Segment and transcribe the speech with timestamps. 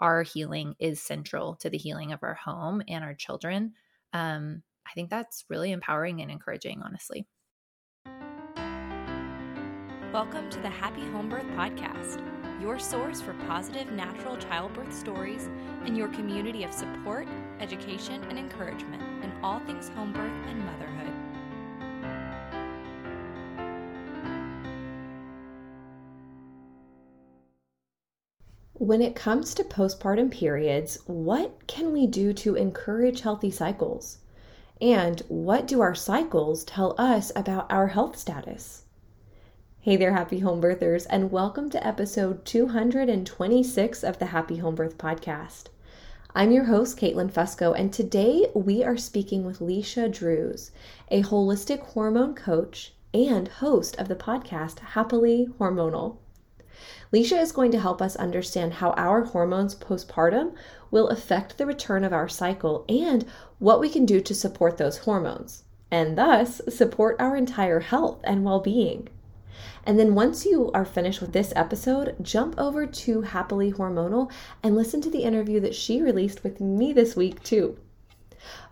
[0.00, 3.72] our healing is central to the healing of our home and our children.
[4.12, 7.26] Um, I think that's really empowering and encouraging, honestly.
[10.12, 12.22] Welcome to the Happy Home Birth Podcast,
[12.62, 15.50] your source for positive natural childbirth stories
[15.84, 17.26] and your community of support,
[17.60, 21.17] education, and encouragement in all things home birth and motherhood.
[28.88, 34.16] When it comes to postpartum periods, what can we do to encourage healthy cycles?
[34.80, 38.84] And what do our cycles tell us about our health status?
[39.80, 44.96] Hey there, happy home birthers, and welcome to episode 226 of the Happy Home Birth
[44.96, 45.64] Podcast.
[46.34, 50.70] I'm your host, Caitlin Fusco, and today we are speaking with Leisha Drews,
[51.10, 56.16] a holistic hormone coach and host of the podcast Happily Hormonal.
[57.12, 60.54] Leisha is going to help us understand how our hormones postpartum
[60.90, 63.24] will affect the return of our cycle and
[63.58, 68.44] what we can do to support those hormones, and thus support our entire health and
[68.44, 69.08] well being.
[69.84, 74.30] And then once you are finished with this episode, jump over to Happily Hormonal
[74.62, 77.78] and listen to the interview that she released with me this week, too.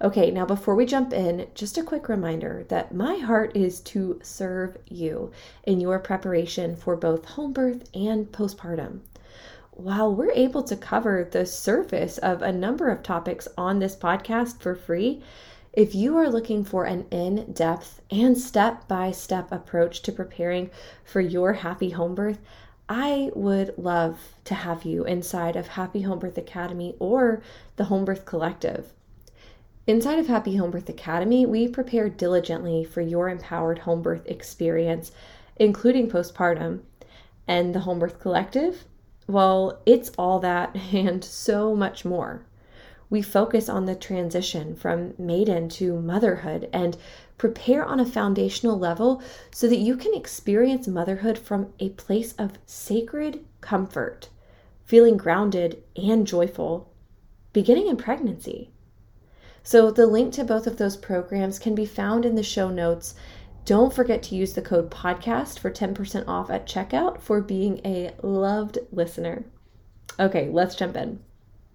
[0.01, 4.21] Okay, now before we jump in, just a quick reminder that my heart is to
[4.23, 5.33] serve you
[5.65, 9.01] in your preparation for both home birth and postpartum.
[9.73, 14.61] While we're able to cover the surface of a number of topics on this podcast
[14.61, 15.23] for free,
[15.75, 20.71] if you are looking for an in depth and step by step approach to preparing
[21.05, 22.39] for your happy home birth,
[22.89, 27.43] I would love to have you inside of Happy Home Birth Academy or
[27.77, 28.93] the Home Birth Collective.
[29.89, 35.13] Inside of Happy Home Birth Academy, we prepare diligently for your empowered home birth experience,
[35.55, 36.81] including postpartum.
[37.47, 38.85] And the Home Birth Collective,
[39.29, 42.43] well, it's all that and so much more.
[43.11, 46.97] We focus on the transition from maiden to motherhood and
[47.39, 52.59] prepare on a foundational level so that you can experience motherhood from a place of
[52.67, 54.31] sacred comfort,
[54.85, 56.93] feeling grounded and joyful,
[57.53, 58.73] beginning in pregnancy.
[59.67, 63.17] So the link to both of those programs can be found in the show notes.
[63.65, 68.15] Don't forget to use the code podcast for 10% off at checkout for being a
[68.23, 69.45] loved listener.
[70.21, 71.19] Okay, let's jump in.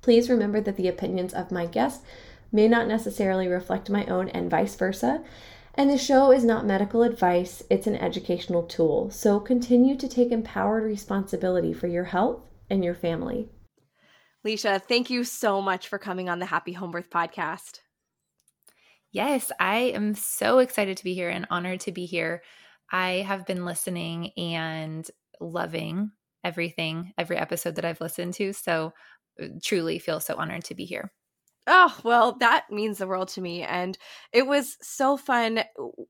[0.01, 2.05] Please remember that the opinions of my guests
[2.49, 5.21] may not necessarily reflect my own and vice versa.
[5.75, 9.11] And the show is not medical advice, it's an educational tool.
[9.11, 13.49] So continue to take empowered responsibility for your health and your family.
[14.45, 17.80] Leisha, thank you so much for coming on the Happy Home Birth podcast.
[19.11, 22.43] Yes, I am so excited to be here and honored to be here.
[22.91, 26.11] I have been listening and loving
[26.43, 28.53] everything, every episode that I've listened to.
[28.53, 28.93] So
[29.41, 31.11] uh, truly feel so honored to be here.
[31.67, 33.61] Oh, well, that means the world to me.
[33.61, 33.97] And
[34.33, 35.63] it was so fun.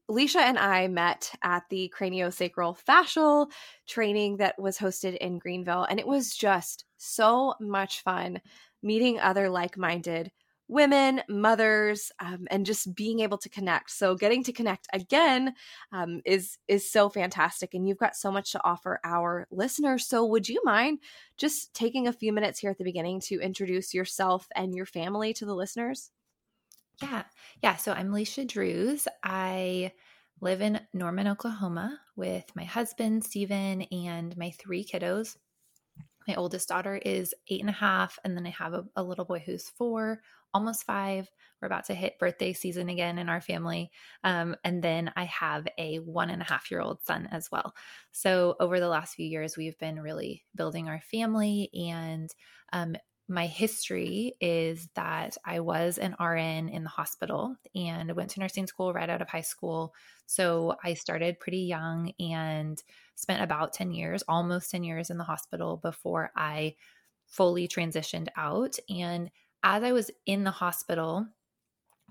[0.09, 3.51] Leisha and I met at the craniosacral fascial
[3.87, 5.83] training that was hosted in Greenville.
[5.83, 8.39] And it was just so much fun
[8.81, 10.31] meeting other like minded
[10.71, 13.91] women, mothers, um, and just being able to connect.
[13.91, 15.53] So getting to connect again
[15.91, 20.07] um, is is so fantastic, and you've got so much to offer our listeners.
[20.07, 20.99] So would you mind
[21.37, 25.33] just taking a few minutes here at the beginning to introduce yourself and your family
[25.33, 26.09] to the listeners?
[27.01, 27.23] Yeah,
[27.61, 27.75] yeah.
[27.75, 29.07] So I'm Leisha Drews.
[29.23, 29.91] I
[30.39, 35.35] live in Norman, Oklahoma, with my husband Stephen and my three kiddos.
[36.27, 39.25] My oldest daughter is eight and a half, and then I have a, a little
[39.25, 40.21] boy who's four,
[40.53, 41.29] almost five.
[41.61, 43.91] We're about to hit birthday season again in our family.
[44.23, 47.75] Um, and then I have a one and a half year old son as well.
[48.11, 51.69] So over the last few years, we've been really building our family.
[51.73, 52.29] And
[52.73, 52.95] um,
[53.31, 58.67] my history is that I was an RN in the hospital and went to nursing
[58.67, 59.93] school right out of high school.
[60.25, 62.81] So I started pretty young and
[63.15, 66.75] spent about 10 years, almost 10 years in the hospital before I
[67.25, 68.75] fully transitioned out.
[68.89, 69.31] And
[69.63, 71.27] as I was in the hospital,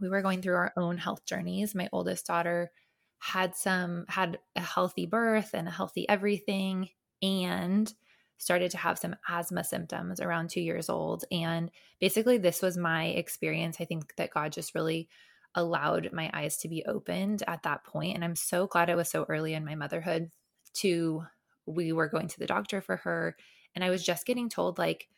[0.00, 1.74] we were going through our own health journeys.
[1.74, 2.70] My oldest daughter
[3.18, 6.88] had some had a healthy birth and a healthy everything
[7.22, 7.92] and
[8.38, 11.70] started to have some asthma symptoms around 2 years old and
[12.00, 13.76] basically this was my experience.
[13.78, 15.08] I think that God just really
[15.54, 19.10] allowed my eyes to be opened at that point and I'm so glad it was
[19.10, 20.30] so early in my motherhood
[20.74, 21.24] to
[21.66, 23.36] we were going to the doctor for her
[23.74, 25.08] and I was just getting told like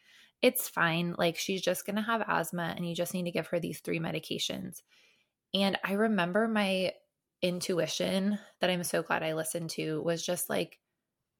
[0.43, 1.15] it's fine.
[1.17, 3.79] Like she's just going to have asthma and you just need to give her these
[3.79, 4.83] three medications.
[5.55, 6.93] And I remember my
[7.41, 10.79] intuition that I'm so glad I listened to was just like,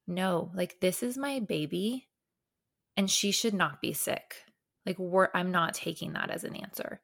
[0.07, 2.07] no, like this is my baby
[2.95, 4.35] and she should not be sick.
[4.85, 7.01] Like we're I'm not taking that as an answer.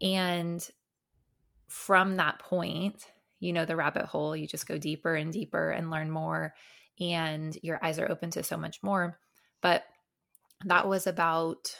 [0.00, 0.66] And
[1.66, 3.06] from that point,
[3.40, 6.54] you know the rabbit hole, you just go deeper and deeper and learn more
[7.00, 9.18] and your eyes are open to so much more.
[9.60, 9.84] But
[10.64, 11.76] that was about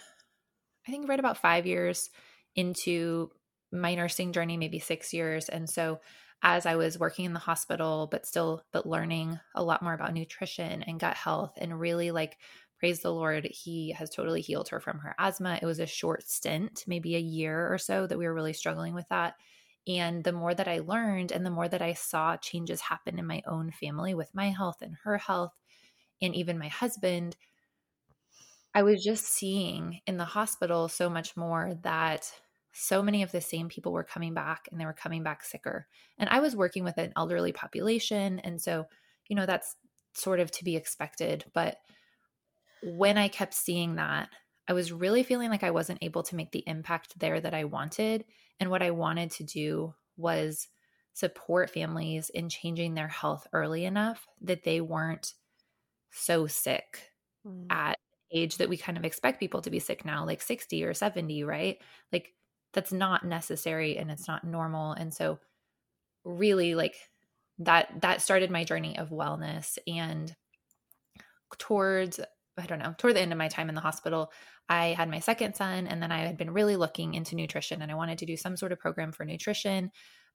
[0.87, 2.09] I think right about 5 years
[2.57, 3.31] into
[3.71, 5.49] my nursing journey, maybe 6 years.
[5.51, 6.01] And so
[6.43, 10.15] as I was working in the hospital, but still, but learning a lot more about
[10.15, 12.39] nutrition and gut health and really like,
[12.79, 15.59] praise the Lord, He has totally healed her from her asthma.
[15.61, 18.95] It was a short stint, maybe a year or so, that we were really struggling
[18.95, 19.35] with that.
[19.87, 23.27] And the more that I learned and the more that I saw changes happen in
[23.27, 25.53] my own family with my health and her health,
[26.23, 27.37] and even my husband,
[28.79, 32.31] I was just seeing in the hospital so much more that
[32.73, 35.89] so many of the same people were coming back and they were coming back sicker.
[36.17, 38.39] And I was working with an elderly population.
[38.39, 38.87] And so,
[39.27, 39.75] you know, that's
[40.15, 41.45] sort of to be expected.
[41.53, 41.79] But
[42.85, 44.29] when I kept seeing that,
[44.69, 47.65] I was really feeling like I wasn't able to make the impact there that I
[47.65, 48.27] wanted.
[48.61, 50.69] And what I wanted to do was
[51.15, 55.35] support families in changing their health early enough that they weren't
[56.13, 57.11] so sick
[57.45, 57.67] mm.
[57.71, 57.99] at
[58.33, 61.45] age that we kind of expect people to be sick now like 60 or 70
[61.45, 61.79] right?
[62.13, 62.35] Like
[62.73, 64.93] that's not necessary and it's not normal.
[64.93, 65.39] And so
[66.25, 66.97] really like
[67.59, 70.35] that that started my journey of wellness and
[71.59, 72.21] towards
[72.59, 74.31] i don't know toward the end of my time in the hospital
[74.69, 77.91] i had my second son and then i had been really looking into nutrition and
[77.91, 79.91] i wanted to do some sort of program for nutrition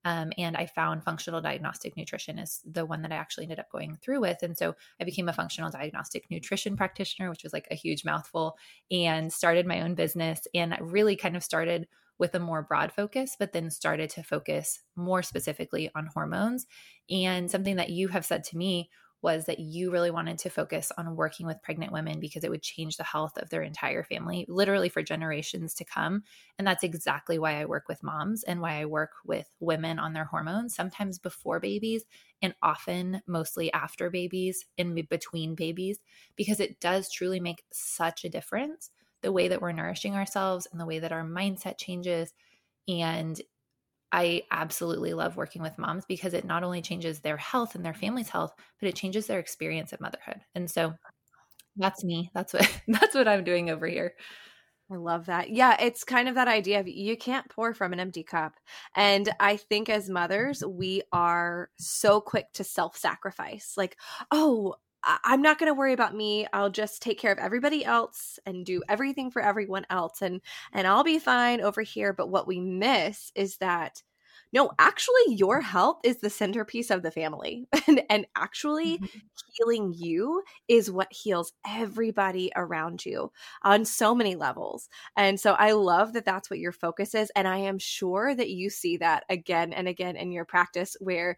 [0.05, 3.71] um, and I found functional diagnostic nutrition is the one that I actually ended up
[3.71, 4.43] going through with.
[4.43, 8.57] And so I became a functional diagnostic nutrition practitioner, which was like a huge mouthful,
[8.91, 11.87] and started my own business and really kind of started
[12.19, 16.67] with a more broad focus, but then started to focus more specifically on hormones.
[17.09, 18.89] And something that you have said to me
[19.23, 22.61] was that you really wanted to focus on working with pregnant women because it would
[22.61, 26.23] change the health of their entire family, literally for generations to come.
[26.59, 30.11] And that's exactly why I work with moms and why I work with women on
[30.11, 32.03] their hormones, sometimes before babies
[32.41, 35.99] and often mostly after babies, in between babies,
[36.35, 38.91] because it does truly make such a difference
[39.21, 42.33] the way that we're nourishing ourselves and the way that our mindset changes.
[42.89, 43.41] And
[44.13, 47.95] I absolutely love working with moms because it not only changes their health and their
[47.95, 50.41] family's health, but it changes their experience of motherhood.
[50.53, 50.93] And so
[51.75, 52.29] that's me.
[52.33, 54.13] That's what that's what I'm doing over here.
[54.91, 55.49] I love that.
[55.49, 58.53] Yeah, it's kind of that idea of you can't pour from an empty cup.
[58.95, 63.73] And I think as mothers, we are so quick to self sacrifice.
[63.75, 63.97] Like,
[64.29, 64.75] oh,
[65.23, 66.47] I'm not going to worry about me.
[66.53, 70.41] I'll just take care of everybody else and do everything for everyone else and
[70.71, 74.01] and I'll be fine over here, but what we miss is that
[74.53, 77.67] no, actually your health is the centerpiece of the family.
[77.87, 79.19] and and actually mm-hmm.
[79.57, 83.31] healing you is what heals everybody around you
[83.63, 84.89] on so many levels.
[85.17, 88.51] And so I love that that's what your focus is and I am sure that
[88.51, 91.37] you see that again and again in your practice where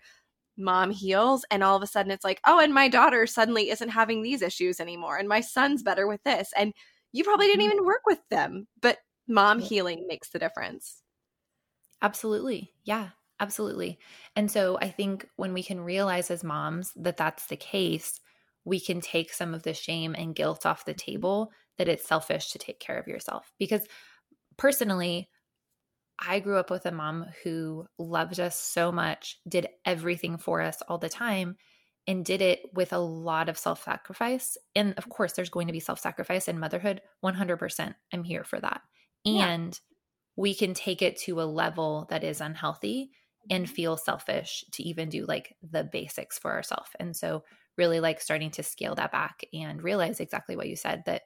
[0.58, 3.90] mom heals and all of a sudden it's like oh and my daughter suddenly isn't
[3.90, 6.74] having these issues anymore and my son's better with this and
[7.12, 7.74] you probably didn't mm-hmm.
[7.74, 11.02] even work with them but mom healing makes the difference.
[12.02, 12.72] Absolutely.
[12.84, 13.10] Yeah
[13.40, 14.00] absolutely.
[14.36, 18.20] And so i think when we can realize as moms that that's the case
[18.66, 22.52] we can take some of the shame and guilt off the table that it's selfish
[22.52, 23.54] to take care of yourself.
[23.60, 23.86] Because
[24.58, 25.30] personally
[26.20, 30.82] I grew up with a mom who loved us so much, did everything for us
[30.88, 31.58] all the time,
[32.08, 34.58] and did it with a lot of self sacrifice.
[34.76, 37.02] And of course, there's going to be self sacrifice in motherhood.
[37.24, 37.96] 100%.
[38.14, 38.82] I'm here for that.
[39.26, 39.96] And yeah.
[40.36, 43.12] we can take it to a level that is unhealthy
[43.50, 43.74] and mm-hmm.
[43.74, 46.90] feel selfish to even do like the basics for ourselves.
[47.00, 47.44] And so,
[47.78, 51.24] really like starting to scale that back and realize exactly what you said that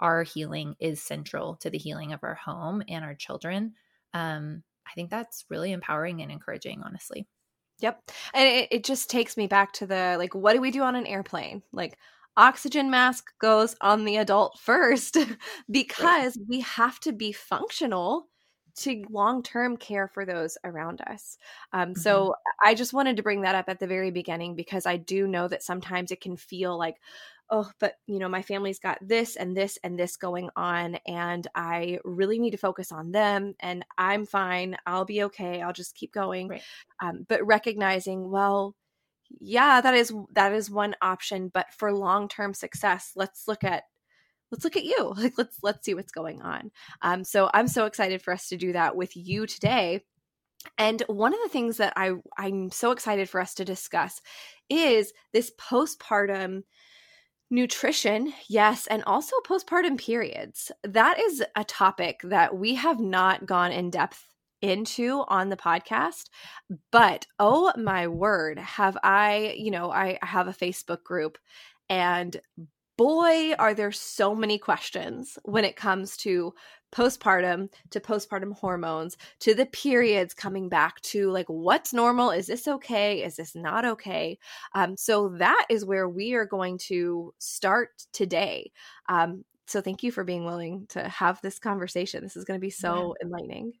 [0.00, 3.74] our healing is central to the healing of our home and our children
[4.14, 7.26] um, I think that's really empowering and encouraging, honestly.
[7.80, 8.10] Yep.
[8.34, 10.94] And it, it just takes me back to the like, what do we do on
[10.94, 11.62] an airplane?
[11.72, 11.98] Like,
[12.36, 15.18] oxygen mask goes on the adult first
[15.70, 18.28] because we have to be functional
[18.74, 21.36] to long term care for those around us.
[21.72, 22.00] Um, mm-hmm.
[22.00, 25.26] So I just wanted to bring that up at the very beginning because I do
[25.26, 26.96] know that sometimes it can feel like,
[27.52, 31.46] oh, but you know, my family's got this and this and this going on, and
[31.54, 33.54] I really need to focus on them.
[33.60, 34.76] And I'm fine.
[34.86, 35.60] I'll be okay.
[35.60, 36.48] I'll just keep going.
[36.48, 36.62] Right.
[37.00, 38.74] Um, but recognizing, well,
[39.38, 41.50] yeah, that is that is one option.
[41.52, 43.84] But for long term success, let's look at
[44.50, 45.14] let's look at you.
[45.16, 46.70] Like let's let's see what's going on.
[47.02, 50.02] Um, so I'm so excited for us to do that with you today.
[50.78, 54.22] And one of the things that I I'm so excited for us to discuss
[54.70, 56.62] is this postpartum
[57.52, 60.72] Nutrition, yes, and also postpartum periods.
[60.84, 64.26] That is a topic that we have not gone in depth
[64.62, 66.30] into on the podcast.
[66.90, 71.36] But oh my word, have I, you know, I have a Facebook group
[71.90, 72.40] and
[72.96, 76.54] boy, are there so many questions when it comes to
[76.92, 82.30] postpartum, to postpartum hormones, to the periods coming back to like what's normal?
[82.30, 83.22] Is this okay?
[83.24, 84.38] Is this not okay?
[84.74, 88.70] Um, so that is where we are going to start today.
[89.08, 92.22] Um, so thank you for being willing to have this conversation.
[92.22, 93.26] This is going to be so yeah.
[93.26, 93.72] enlightening.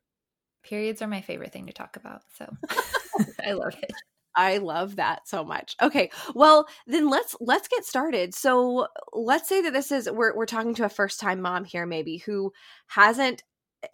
[0.62, 2.22] Periods are my favorite thing to talk about.
[2.38, 2.46] So
[3.46, 3.92] I love it.
[4.34, 5.76] I love that so much.
[5.82, 6.10] Okay.
[6.34, 8.34] Well, then let's let's get started.
[8.34, 12.18] So, let's say that this is we're we're talking to a first-time mom here maybe
[12.18, 12.52] who
[12.86, 13.42] hasn't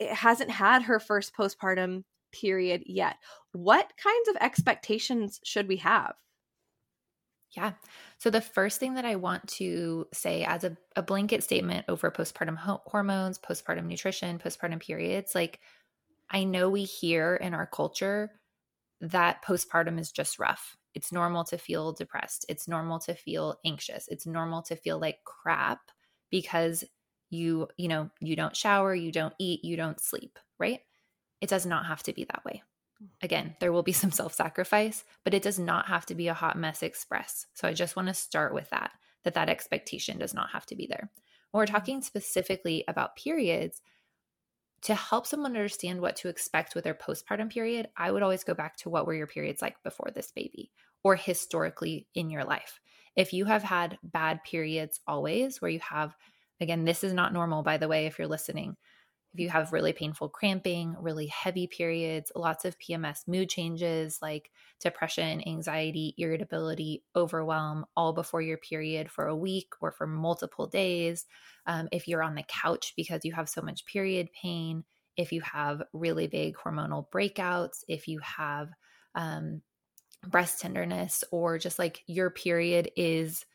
[0.01, 3.17] eh, hasn't had her first postpartum period yet.
[3.53, 6.15] What kinds of expectations should we have?
[7.57, 7.73] Yeah.
[8.19, 12.11] So, the first thing that I want to say as a, a blanket statement over
[12.11, 15.61] postpartum ho- hormones, postpartum nutrition, postpartum periods, like
[16.31, 18.31] I know we hear in our culture
[19.01, 20.77] that postpartum is just rough.
[20.95, 22.45] It's normal to feel depressed.
[22.49, 24.09] It's normal to feel anxious.
[24.09, 25.81] It's normal to feel like crap
[26.31, 26.85] because
[27.31, 30.81] you, you know, you don't shower, you don't eat, you don't sleep, right?
[31.41, 32.63] It does not have to be that way.
[33.23, 36.35] Again, there will be some self sacrifice, but it does not have to be a
[36.35, 37.47] hot mess express.
[37.55, 38.93] So I just want to start with that,
[39.25, 41.11] that that expectation does not have to be there.
[41.51, 41.75] When we're mm-hmm.
[41.75, 43.81] talking specifically about periods,
[44.83, 48.55] to help someone understand what to expect with their postpartum period, I would always go
[48.55, 50.71] back to what were your periods like before this baby
[51.03, 52.81] or historically in your life.
[53.17, 56.15] If you have had bad periods always, where you have,
[56.61, 58.77] again, this is not normal, by the way, if you're listening.
[59.39, 64.51] If you have really painful cramping, really heavy periods, lots of PMS mood changes like
[64.81, 71.25] depression, anxiety, irritability, overwhelm, all before your period for a week or for multiple days,
[71.67, 74.83] um, if you're on the couch because you have so much period pain,
[75.17, 78.71] if you have really big hormonal breakouts, if you have
[79.15, 79.63] um,
[80.27, 83.47] breast tenderness, or just like your period is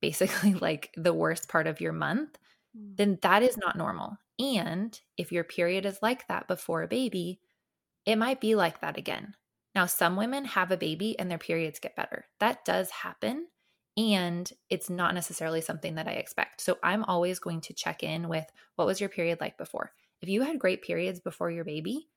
[0.00, 2.38] basically like the worst part of your month,
[2.78, 2.96] mm.
[2.96, 4.18] then that is not normal.
[4.38, 7.40] And if your period is like that before a baby,
[8.04, 9.34] it might be like that again.
[9.74, 12.26] Now, some women have a baby and their periods get better.
[12.40, 13.48] That does happen
[13.96, 16.60] and it's not necessarily something that I expect.
[16.60, 19.92] So I'm always going to check in with what was your period like before?
[20.20, 22.08] If you had great periods before your baby,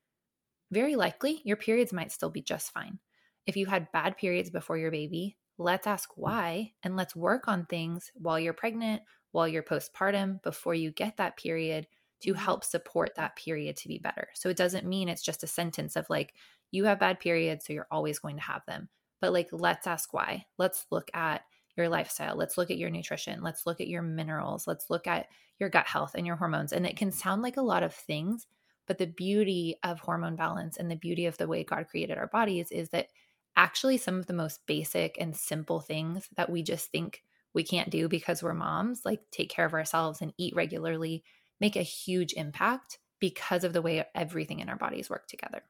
[0.71, 2.99] very likely your periods might still be just fine.
[3.45, 7.65] If you had bad periods before your baby, let's ask why and let's work on
[7.65, 11.88] things while you're pregnant, while you're postpartum, before you get that period
[12.21, 14.27] to help support that period to be better.
[14.33, 16.33] So it doesn't mean it's just a sentence of like,
[16.71, 18.89] you have bad periods, so you're always going to have them.
[19.21, 20.45] But like, let's ask why.
[20.57, 21.41] Let's look at
[21.75, 22.35] your lifestyle.
[22.35, 23.41] Let's look at your nutrition.
[23.41, 24.67] Let's look at your minerals.
[24.67, 25.27] Let's look at
[25.59, 26.73] your gut health and your hormones.
[26.73, 28.47] And it can sound like a lot of things,
[28.88, 32.27] but the beauty of hormone balance and the beauty of the way God created our
[32.27, 33.07] bodies is that
[33.55, 37.23] actually some of the most basic and simple things that we just think
[37.53, 41.23] we can't do because we're moms, like take care of ourselves and eat regularly,
[41.60, 45.63] make a huge impact because of the way everything in our bodies work together.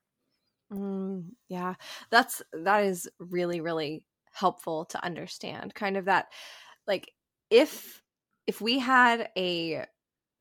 [0.72, 1.76] Mm, yeah,
[2.12, 6.28] that's that is really really helpful to understand kind of that
[6.88, 7.12] like
[7.50, 8.04] if
[8.46, 9.86] if we had a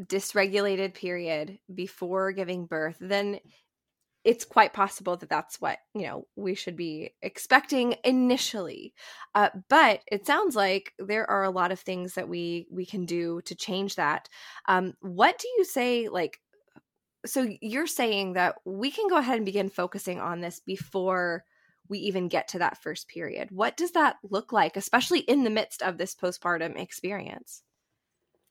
[0.02, 3.40] dysregulated period before giving birth then
[4.28, 8.92] it's quite possible that that's what you know we should be expecting initially
[9.34, 13.06] uh, but it sounds like there are a lot of things that we we can
[13.06, 14.28] do to change that
[14.68, 16.40] um, what do you say like
[17.24, 21.42] so you're saying that we can go ahead and begin focusing on this before
[21.88, 23.50] we even get to that first period.
[23.50, 27.62] What does that look like, especially in the midst of this postpartum experience?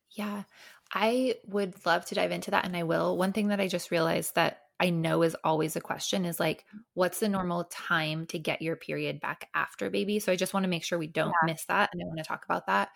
[0.09, 0.43] Yeah,
[0.91, 3.15] I would love to dive into that and I will.
[3.15, 6.65] One thing that I just realized that I know is always a question is like,
[6.73, 6.79] mm.
[6.93, 10.19] what's the normal time to get your period back after baby?
[10.19, 11.53] So I just want to make sure we don't yeah.
[11.53, 11.89] miss that.
[11.91, 12.89] And I want to talk about that.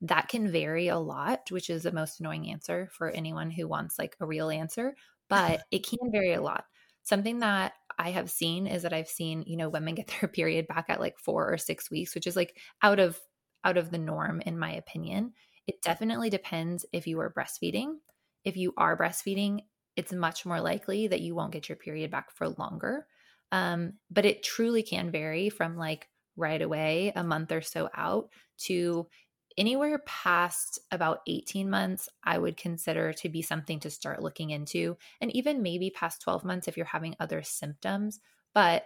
[0.00, 3.98] That can vary a lot, which is the most annoying answer for anyone who wants
[3.98, 4.94] like a real answer,
[5.28, 6.64] but it can vary a lot.
[7.02, 10.68] Something that I have seen is that I've seen, you know, women get their period
[10.68, 13.18] back at like 4 or 6 weeks, which is like out of
[13.64, 15.32] out of the norm in my opinion.
[15.66, 17.96] It definitely depends if you are breastfeeding.
[18.44, 19.60] If you are breastfeeding,
[19.98, 23.04] it's much more likely that you won't get your period back for longer.
[23.50, 28.28] Um, but it truly can vary from like right away, a month or so out,
[28.58, 29.08] to
[29.56, 34.96] anywhere past about 18 months, I would consider to be something to start looking into.
[35.20, 38.20] And even maybe past 12 months if you're having other symptoms.
[38.54, 38.84] But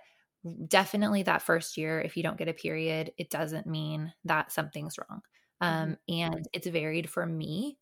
[0.66, 4.96] definitely that first year, if you don't get a period, it doesn't mean that something's
[4.96, 5.20] wrong.
[5.60, 6.34] Um, mm-hmm.
[6.34, 7.76] And it's varied for me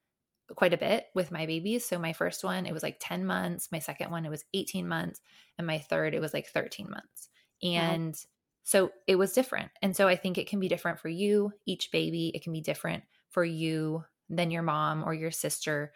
[0.57, 1.85] quite a bit with my babies.
[1.85, 3.69] So my first one, it was like 10 months.
[3.73, 5.21] My second one, it was 18 months.
[5.59, 7.29] And my third, it was like 13 months.
[7.63, 8.21] And wow.
[8.63, 9.71] so it was different.
[9.83, 12.33] And so I think it can be different for you, each baby.
[12.35, 15.93] It can be different for you than your mom or your sister.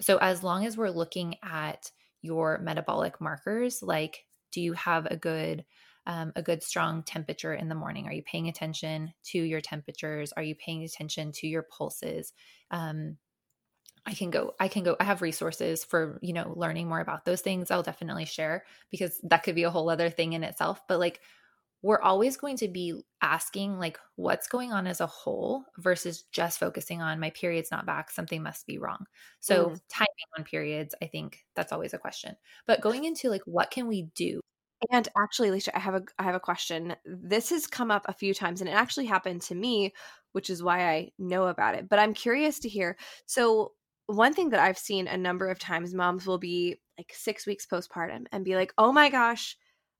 [0.00, 1.90] So as long as we're looking at
[2.22, 5.64] your metabolic markers, like do you have a good
[6.04, 8.08] um, a good strong temperature in the morning?
[8.08, 10.32] Are you paying attention to your temperatures?
[10.36, 12.32] Are you paying attention to your pulses?
[12.72, 13.18] Um,
[14.04, 17.24] I can go, I can go, I have resources for, you know, learning more about
[17.24, 17.70] those things.
[17.70, 20.80] I'll definitely share because that could be a whole other thing in itself.
[20.88, 21.20] But like,
[21.82, 26.58] we're always going to be asking like what's going on as a whole versus just
[26.58, 29.04] focusing on my period's not back something must be wrong
[29.40, 29.80] so mm.
[29.88, 33.86] timing on periods i think that's always a question but going into like what can
[33.86, 34.40] we do
[34.90, 38.14] and actually Leisha i have a i have a question this has come up a
[38.14, 39.92] few times and it actually happened to me
[40.32, 43.72] which is why i know about it but i'm curious to hear so
[44.06, 47.66] one thing that I've seen a number of times, moms will be like six weeks
[47.66, 49.56] postpartum and be like, oh my gosh,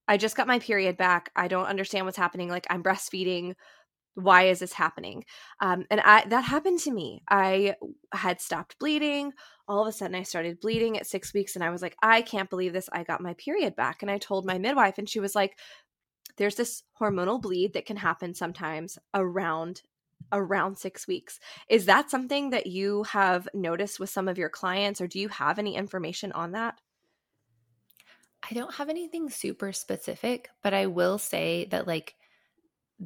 [0.08, 1.30] I just got my period back.
[1.36, 2.48] I don't understand what's happening.
[2.48, 3.54] Like, I'm breastfeeding.
[4.14, 5.24] Why is this happening?
[5.60, 7.22] Um, and I that happened to me.
[7.30, 7.76] I
[8.12, 9.32] had stopped bleeding.
[9.66, 12.20] All of a sudden, I started bleeding at six weeks, and I was like, I
[12.20, 12.90] can't believe this.
[12.92, 14.02] I got my period back.
[14.02, 15.58] And I told my midwife, and she was like,
[16.36, 19.82] there's this hormonal bleed that can happen sometimes around
[20.32, 21.38] around six weeks.
[21.68, 25.28] Is that something that you have noticed with some of your clients, or do you
[25.28, 26.80] have any information on that?
[28.42, 32.14] I don't have anything super specific, but I will say that, like,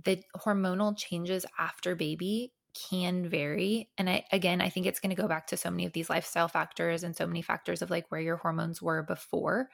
[0.05, 2.53] the hormonal changes after baby
[2.91, 3.89] can vary.
[3.97, 6.11] And I, again, I think it's going to go back to so many of these
[6.11, 9.71] lifestyle factors and so many factors of like where your hormones were before.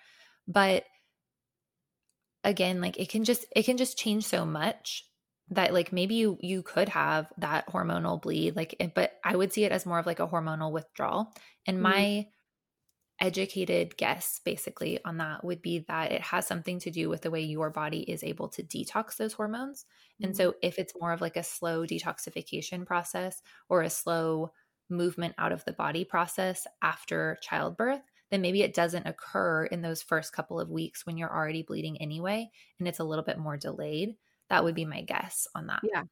[0.47, 0.85] But
[2.45, 5.05] again, like it can just, it can just change so much
[5.51, 9.65] that like maybe you you could have that hormonal bleed like but i would see
[9.65, 11.33] it as more of like a hormonal withdrawal
[11.67, 11.85] and mm-hmm.
[11.85, 12.27] my
[13.21, 17.31] educated guess basically on that would be that it has something to do with the
[17.31, 20.27] way your body is able to detox those hormones mm-hmm.
[20.27, 24.51] and so if it's more of like a slow detoxification process or a slow
[24.91, 30.03] movement out of the body process after childbirth then maybe it doesn't occur in those
[30.03, 33.57] first couple of weeks when you're already bleeding anyway and it's a little bit more
[33.57, 34.17] delayed
[34.53, 35.81] that would be my guess on that.
[35.83, 36.03] Yeah.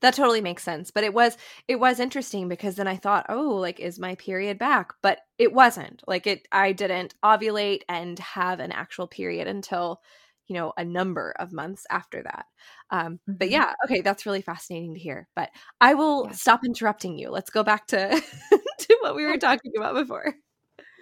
[0.00, 0.90] That totally makes sense.
[0.90, 1.36] But it was
[1.68, 5.52] it was interesting because then I thought, "Oh, like is my period back?" But it
[5.52, 6.02] wasn't.
[6.06, 10.00] Like it I didn't ovulate and have an actual period until
[10.48, 12.44] you know a number of months after that
[12.90, 13.32] um mm-hmm.
[13.38, 15.48] but yeah okay that's really fascinating to hear but
[15.80, 16.32] i will yeah.
[16.32, 18.22] stop interrupting you let's go back to
[18.78, 20.34] to what we were talking about before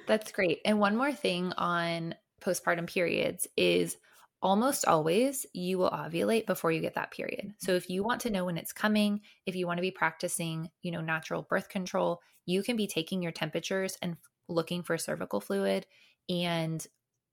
[0.07, 3.97] that's great and one more thing on postpartum periods is
[4.43, 7.55] almost always you will ovulate before you get that period.
[7.59, 10.69] So if you want to know when it's coming, if you want to be practicing,
[10.83, 14.17] you know, natural birth control, you can be taking your temperatures and
[14.49, 15.87] looking for cervical fluid
[16.29, 16.85] and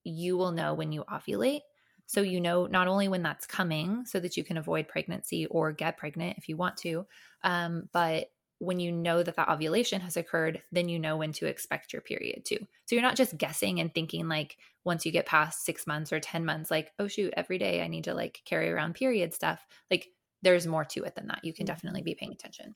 [0.04, 1.62] you will know when you ovulate.
[2.06, 5.72] So you know not only when that's coming so that you can avoid pregnancy or
[5.72, 7.06] get pregnant if you want to,
[7.44, 11.46] um, but when you know that the ovulation has occurred, then you know when to
[11.46, 12.60] expect your period too.
[12.86, 16.20] So you're not just guessing and thinking like once you get past six months or
[16.20, 19.66] 10 months, like, oh shoot, every day I need to like carry around period stuff.
[19.90, 20.10] Like
[20.42, 21.44] there's more to it than that.
[21.44, 21.74] You can mm-hmm.
[21.74, 22.76] definitely be paying attention.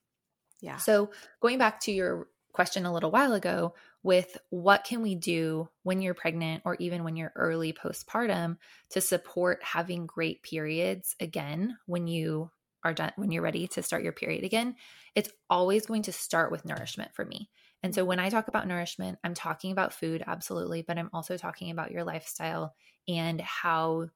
[0.61, 0.77] Yeah.
[0.77, 5.67] So going back to your question a little while ago with what can we do
[5.81, 8.57] when you're pregnant or even when you're early postpartum
[8.91, 12.49] to support having great periods again when you
[12.83, 14.75] are done when you're ready to start your period again,
[15.15, 17.49] it's always going to start with nourishment for me.
[17.81, 21.37] And so when I talk about nourishment, I'm talking about food, absolutely, but I'm also
[21.37, 22.73] talking about your lifestyle
[23.07, 24.07] and how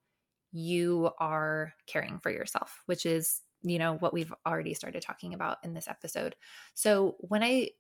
[0.53, 5.57] you are caring for yourself, which is, you know, what we've already started talking about
[5.63, 6.35] in this episode.
[6.73, 7.71] So when I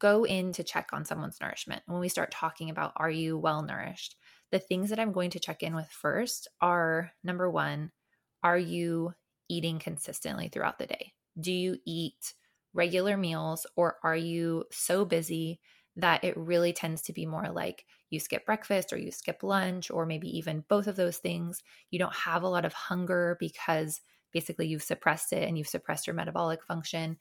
[0.00, 3.62] go in to check on someone's nourishment, when we start talking about are you well
[3.62, 4.16] nourished,
[4.50, 7.90] the things that I'm going to check in with first are number one,
[8.42, 9.12] are you
[9.48, 11.12] eating consistently throughout the day?
[11.38, 12.34] Do you eat
[12.72, 15.60] regular meals or are you so busy
[15.96, 19.90] that it really tends to be more like you skip breakfast or you skip lunch
[19.90, 21.62] or maybe even both of those things?
[21.90, 24.00] You don't have a lot of hunger because
[24.32, 27.18] basically you've suppressed it and you've suppressed your metabolic function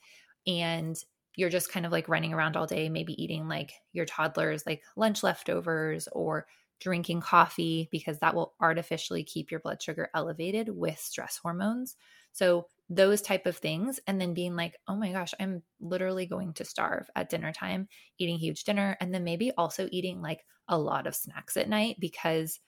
[0.47, 0.97] and
[1.35, 4.83] you're just kind of like running around all day maybe eating like your toddler's like
[4.95, 6.45] lunch leftovers or
[6.79, 11.95] drinking coffee because that will artificially keep your blood sugar elevated with stress hormones.
[12.31, 16.53] So those type of things and then being like, "Oh my gosh, I'm literally going
[16.55, 20.77] to starve at dinner time, eating huge dinner and then maybe also eating like a
[20.77, 22.59] lot of snacks at night because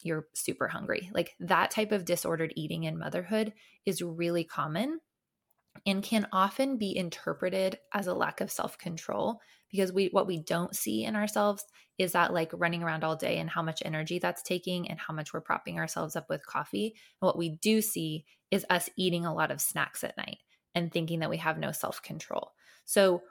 [0.00, 3.54] you're super hungry." Like that type of disordered eating in motherhood
[3.86, 5.00] is really common
[5.86, 9.40] and can often be interpreted as a lack of self-control
[9.70, 11.64] because we what we don't see in ourselves
[11.98, 15.14] is that like running around all day and how much energy that's taking and how
[15.14, 16.94] much we're propping ourselves up with coffee.
[17.20, 20.38] And what we do see is us eating a lot of snacks at night
[20.74, 22.52] and thinking that we have no self-control.
[22.84, 23.22] So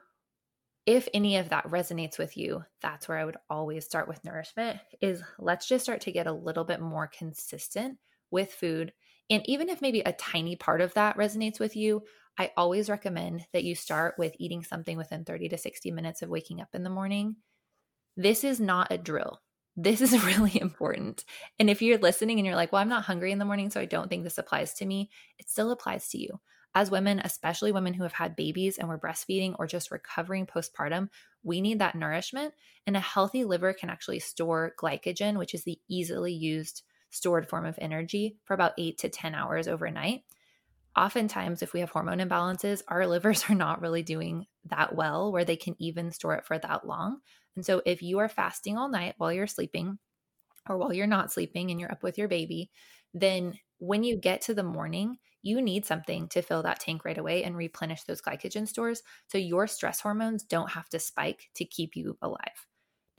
[0.86, 4.80] if any of that resonates with you, that's where I would always start with nourishment
[5.02, 7.98] is let's just start to get a little bit more consistent
[8.32, 8.94] with food.
[9.30, 12.04] And even if maybe a tiny part of that resonates with you,
[12.38, 16.30] I always recommend that you start with eating something within 30 to 60 minutes of
[16.30, 17.36] waking up in the morning.
[18.16, 19.42] This is not a drill.
[19.76, 21.26] This is really important.
[21.60, 23.80] And if you're listening and you're like, well, I'm not hungry in the morning, so
[23.80, 26.40] I don't think this applies to me, it still applies to you.
[26.76, 31.10] As women, especially women who have had babies and we're breastfeeding or just recovering postpartum,
[31.44, 32.54] we need that nourishment.
[32.86, 37.66] And a healthy liver can actually store glycogen, which is the easily used stored form
[37.66, 40.24] of energy, for about eight to 10 hours overnight.
[40.96, 45.46] Oftentimes if we have hormone imbalances our livers are not really doing that well where
[45.46, 47.20] they can even store it for that long.
[47.56, 50.00] And so if you are fasting all night while you're sleeping
[50.68, 52.70] or while you're not sleeping and you're up with your baby
[53.14, 57.18] then when you get to the morning you need something to fill that tank right
[57.18, 61.66] away and replenish those glycogen stores so your stress hormones don't have to spike to
[61.66, 62.68] keep you alive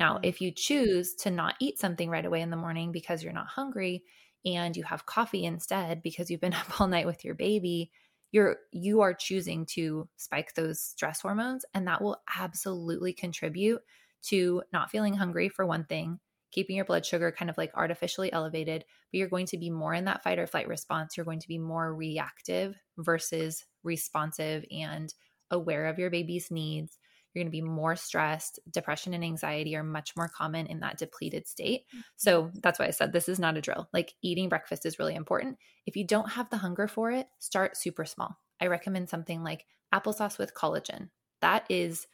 [0.00, 0.24] now mm-hmm.
[0.24, 3.46] if you choose to not eat something right away in the morning because you're not
[3.46, 4.02] hungry
[4.44, 7.92] and you have coffee instead because you've been up all night with your baby
[8.32, 13.80] you're you are choosing to spike those stress hormones and that will absolutely contribute
[14.22, 16.18] to not feeling hungry for one thing
[16.52, 19.94] keeping your blood sugar kind of like artificially elevated but you're going to be more
[19.94, 25.14] in that fight or flight response you're going to be more reactive versus responsive and
[25.50, 26.98] aware of your baby's needs
[27.32, 28.58] you're going to be more stressed.
[28.70, 31.82] Depression and anxiety are much more common in that depleted state.
[31.88, 32.00] Mm-hmm.
[32.16, 33.88] So that's why I said this is not a drill.
[33.92, 35.58] Like eating breakfast is really important.
[35.86, 38.38] If you don't have the hunger for it, start super small.
[38.60, 39.64] I recommend something like
[39.94, 41.10] applesauce with collagen.
[41.40, 42.06] That is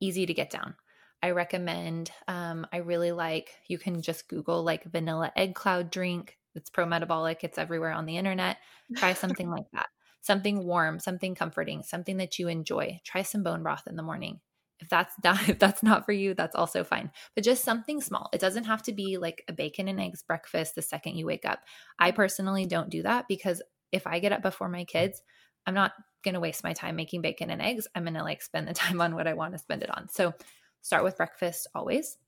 [0.00, 0.74] easy to get down.
[1.22, 6.36] I recommend, um, I really like, you can just Google like vanilla egg cloud drink.
[6.54, 8.58] It's pro metabolic, it's everywhere on the internet.
[8.96, 9.86] Try something like that.
[10.26, 13.00] Something warm, something comforting, something that you enjoy.
[13.04, 14.40] Try some bone broth in the morning.
[14.80, 17.12] If that's not if that's not for you that's also fine.
[17.36, 18.28] But just something small.
[18.32, 21.44] It doesn't have to be like a bacon and eggs breakfast the second you wake
[21.44, 21.60] up.
[22.00, 23.62] I personally don't do that because
[23.92, 25.22] if i get up before my kids
[25.64, 25.92] i'm not
[26.24, 27.86] going to waste my time making bacon and eggs.
[27.94, 30.08] I'm going to like spend the time on what i want to spend it on.
[30.08, 30.34] So
[30.82, 32.18] start with breakfast always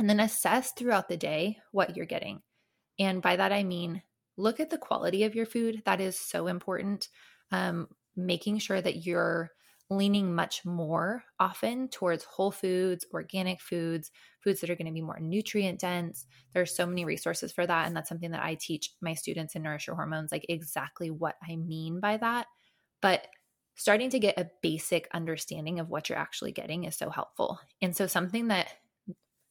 [0.00, 2.42] and then assess throughout the day what you're getting.
[2.98, 4.02] And by that i mean
[4.36, 7.08] look at the quality of your food that is so important
[7.52, 9.50] um, making sure that you're
[9.90, 14.12] leaning much more often towards whole foods, organic foods,
[14.42, 16.26] foods that are going to be more nutrient dense.
[16.54, 17.86] There's so many resources for that.
[17.86, 21.34] And that's something that I teach my students in Nourish Your Hormones, like exactly what
[21.46, 22.46] I mean by that.
[23.02, 23.26] But
[23.74, 27.58] starting to get a basic understanding of what you're actually getting is so helpful.
[27.82, 28.68] And so, something that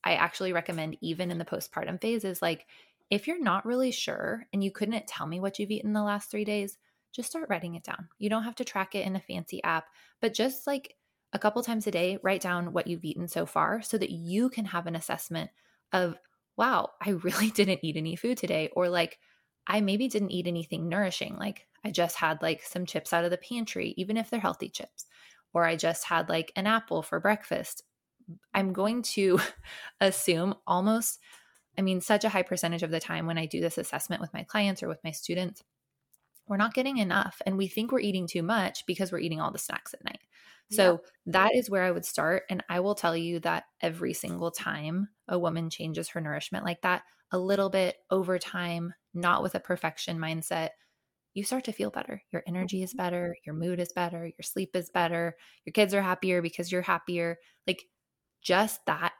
[0.03, 2.65] I actually recommend, even in the postpartum phase, is like
[3.09, 6.29] if you're not really sure and you couldn't tell me what you've eaten the last
[6.29, 6.77] three days,
[7.11, 8.07] just start writing it down.
[8.19, 9.85] You don't have to track it in a fancy app,
[10.21, 10.95] but just like
[11.33, 14.49] a couple times a day, write down what you've eaten so far so that you
[14.49, 15.49] can have an assessment
[15.91, 16.17] of,
[16.57, 18.69] wow, I really didn't eat any food today.
[18.75, 19.19] Or like,
[19.67, 21.35] I maybe didn't eat anything nourishing.
[21.37, 24.69] Like, I just had like some chips out of the pantry, even if they're healthy
[24.69, 25.05] chips.
[25.53, 27.83] Or I just had like an apple for breakfast.
[28.53, 29.39] I'm going to
[30.01, 31.19] assume almost,
[31.77, 34.33] I mean, such a high percentage of the time when I do this assessment with
[34.33, 35.63] my clients or with my students,
[36.47, 39.51] we're not getting enough and we think we're eating too much because we're eating all
[39.51, 40.19] the snacks at night.
[40.71, 42.43] So that is where I would start.
[42.49, 46.81] And I will tell you that every single time a woman changes her nourishment like
[46.81, 50.69] that, a little bit over time, not with a perfection mindset,
[51.33, 52.21] you start to feel better.
[52.31, 52.97] Your energy is mm-hmm.
[52.97, 56.81] better, your mood is better, your sleep is better, your kids are happier because you're
[56.81, 57.37] happier.
[57.65, 57.83] Like
[58.41, 59.13] just that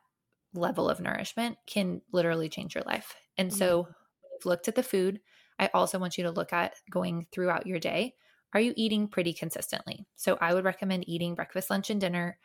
[0.53, 3.15] level of nourishment can literally change your life.
[3.38, 3.91] And so mm-hmm.
[4.33, 5.19] we've looked at the food,
[5.59, 8.15] I also want you to look at going throughout your day.
[8.53, 10.07] Are you eating pretty consistently?
[10.15, 12.39] So I would recommend eating breakfast, lunch, and dinner.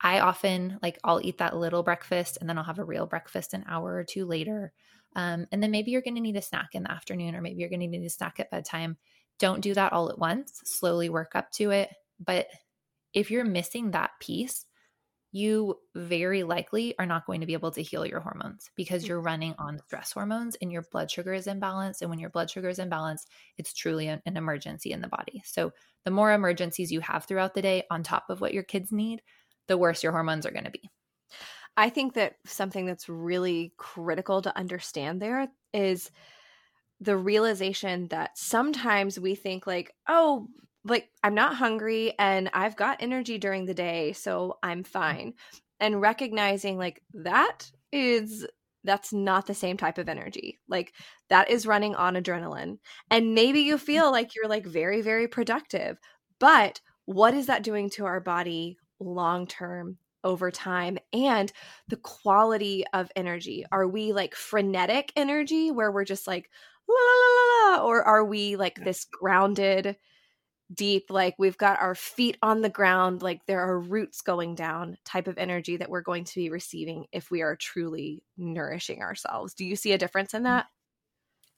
[0.00, 3.52] I often like I'll eat that little breakfast and then I'll have a real breakfast
[3.52, 4.72] an hour or two later.
[5.16, 7.60] Um, and then maybe you're going to need a snack in the afternoon or maybe
[7.60, 8.96] you're going to need a snack at bedtime.
[9.38, 10.60] Don't do that all at once.
[10.64, 11.90] Slowly work up to it.
[12.18, 12.46] But
[13.12, 14.64] if you're missing that piece,
[15.32, 19.08] you very likely are not going to be able to heal your hormones because mm.
[19.08, 22.00] you're running on stress hormones and your blood sugar is imbalanced.
[22.00, 25.42] And when your blood sugar is imbalanced, it's truly an, an, emergency in the body.
[25.44, 25.72] So,
[26.04, 29.22] the more emergencies you have throughout the day on top of what your kids need,
[29.68, 30.90] the worse your hormones are going to be.
[31.76, 36.10] I think that something that's really critical to understand there is
[37.00, 40.48] the realization that sometimes we think, like, oh,
[40.84, 45.34] like I'm not hungry and I've got energy during the day, so I'm fine.
[45.78, 48.46] And recognizing like that is
[48.84, 50.58] that's not the same type of energy.
[50.68, 50.94] Like
[51.28, 52.78] that is running on adrenaline.
[53.10, 53.80] And maybe you mm.
[53.80, 55.98] feel like you're like very very productive,
[56.38, 61.50] but what is that doing to our body long term over time and
[61.88, 66.50] the quality of energy are we like frenetic energy where we're just like
[66.86, 69.96] la, la, la, or are we like this grounded
[70.72, 74.96] deep like we've got our feet on the ground like there are roots going down
[75.04, 79.54] type of energy that we're going to be receiving if we are truly nourishing ourselves
[79.54, 80.46] do you see a difference in mm.
[80.46, 80.66] that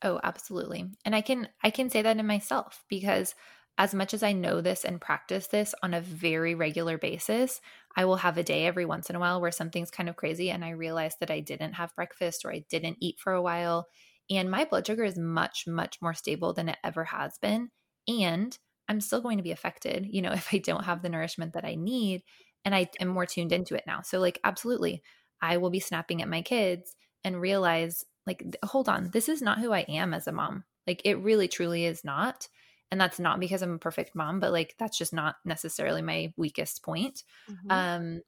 [0.02, 3.34] oh absolutely and i can i can say that in myself because
[3.78, 7.60] as much as I know this and practice this on a very regular basis,
[7.96, 10.50] I will have a day every once in a while where something's kind of crazy
[10.50, 13.88] and I realize that I didn't have breakfast or I didn't eat for a while.
[14.30, 17.70] And my blood sugar is much, much more stable than it ever has been.
[18.06, 18.56] And
[18.88, 21.64] I'm still going to be affected, you know, if I don't have the nourishment that
[21.64, 22.22] I need
[22.64, 24.02] and I am more tuned into it now.
[24.02, 25.02] So, like, absolutely,
[25.40, 29.58] I will be snapping at my kids and realize, like, hold on, this is not
[29.58, 30.64] who I am as a mom.
[30.86, 32.48] Like, it really, truly is not
[32.92, 36.32] and that's not because i'm a perfect mom but like that's just not necessarily my
[36.36, 37.70] weakest point mm-hmm.
[37.70, 38.20] um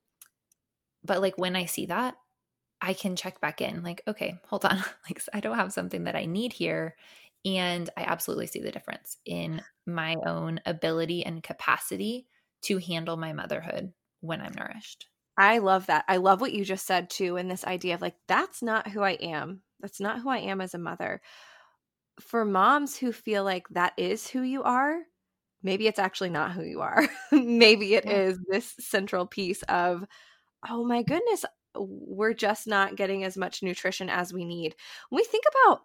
[1.05, 2.17] but like when i see that
[2.81, 4.77] i can check back in like okay hold on
[5.09, 6.97] like i don't have something that i need here
[7.45, 12.27] and i absolutely see the difference in my own ability and capacity
[12.63, 16.87] to handle my motherhood when i'm nourished i love that i love what you just
[16.87, 20.29] said too and this idea of like that's not who i am that's not who
[20.29, 21.21] i am as a mother
[22.21, 24.99] for moms who feel like that is who you are,
[25.63, 27.07] maybe it's actually not who you are.
[27.33, 28.13] maybe it yeah.
[28.13, 30.05] is this central piece of,
[30.69, 31.45] oh my goodness,
[31.77, 34.75] we're just not getting as much nutrition as we need.
[35.11, 35.83] When we think about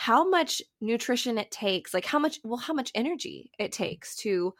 [0.00, 4.54] how much nutrition it takes, like how much, well, how much energy it takes to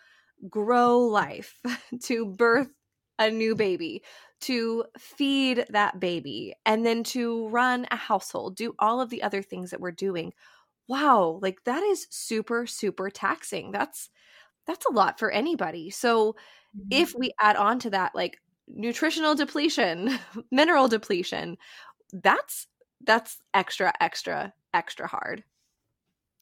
[0.50, 1.58] grow life,
[2.02, 2.68] to birth
[3.18, 4.02] a new baby,
[4.42, 9.40] to feed that baby, and then to run a household, do all of the other
[9.40, 10.30] things that we're doing
[10.88, 13.70] wow, like that is super, super taxing.
[13.70, 14.10] That's
[14.66, 15.88] that's a lot for anybody.
[15.88, 16.88] So mm-hmm.
[16.90, 20.18] if we add on to that like nutritional depletion,
[20.50, 21.56] mineral depletion,
[22.12, 22.66] that's
[23.04, 25.44] that's extra, extra, extra hard.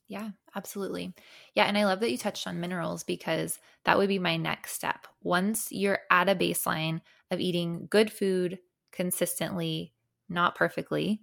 [0.08, 1.14] Yeah, absolutely.
[1.54, 1.64] Yeah.
[1.64, 5.06] And I love that you touched on minerals because that would be my next step.
[5.22, 8.58] Once you're at a baseline of eating good food
[8.90, 9.92] consistently,
[10.28, 11.20] not perfectly,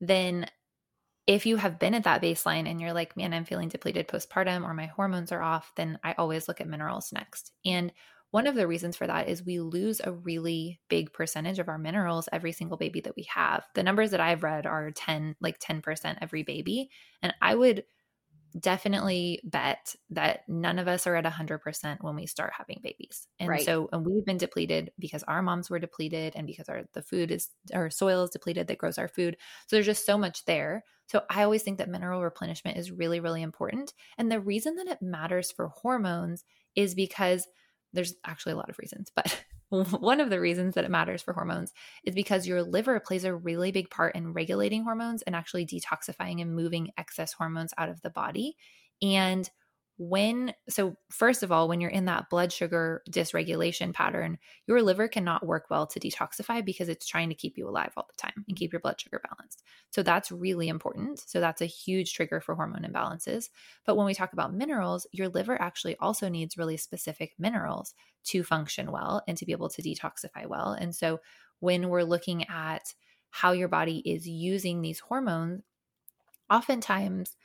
[0.00, 0.46] then
[1.26, 4.64] if you have been at that baseline and you're like, man, I'm feeling depleted postpartum
[4.64, 7.52] or my hormones are off, then I always look at minerals next.
[7.64, 7.92] And
[8.34, 11.78] one of the reasons for that is we lose a really big percentage of our
[11.78, 13.64] minerals every single baby that we have.
[13.76, 16.90] The numbers that I've read are 10, like 10% every baby.
[17.22, 17.84] And I would
[18.58, 23.28] definitely bet that none of us are at 100% when we start having babies.
[23.38, 23.64] And right.
[23.64, 27.30] so and we've been depleted because our moms were depleted and because our the food
[27.30, 29.36] is our soil is depleted that grows our food.
[29.68, 30.82] So there's just so much there.
[31.06, 33.94] So I always think that mineral replenishment is really really important.
[34.18, 36.42] And the reason that it matters for hormones
[36.74, 37.46] is because
[37.94, 41.32] there's actually a lot of reasons, but one of the reasons that it matters for
[41.32, 41.72] hormones
[42.04, 46.40] is because your liver plays a really big part in regulating hormones and actually detoxifying
[46.40, 48.56] and moving excess hormones out of the body.
[49.02, 49.48] And
[49.96, 55.06] when so first of all when you're in that blood sugar dysregulation pattern your liver
[55.06, 58.44] cannot work well to detoxify because it's trying to keep you alive all the time
[58.48, 59.62] and keep your blood sugar balanced.
[59.90, 61.20] So that's really important.
[61.26, 63.50] So that's a huge trigger for hormone imbalances.
[63.86, 68.42] But when we talk about minerals your liver actually also needs really specific minerals to
[68.42, 70.72] function well and to be able to detoxify well.
[70.72, 71.20] And so
[71.60, 72.94] when we're looking at
[73.30, 75.62] how your body is using these hormones
[76.50, 77.36] oftentimes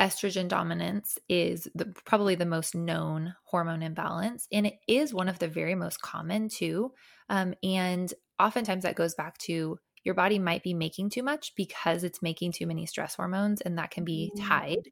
[0.00, 5.38] estrogen dominance is the, probably the most known hormone imbalance and it is one of
[5.38, 6.92] the very most common too
[7.28, 12.02] um, and oftentimes that goes back to your body might be making too much because
[12.02, 14.48] it's making too many stress hormones and that can be mm-hmm.
[14.48, 14.90] tied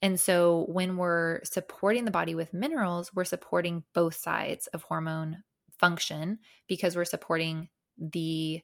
[0.00, 5.42] and so when we're supporting the body with minerals we're supporting both sides of hormone
[5.78, 8.62] function because we're supporting the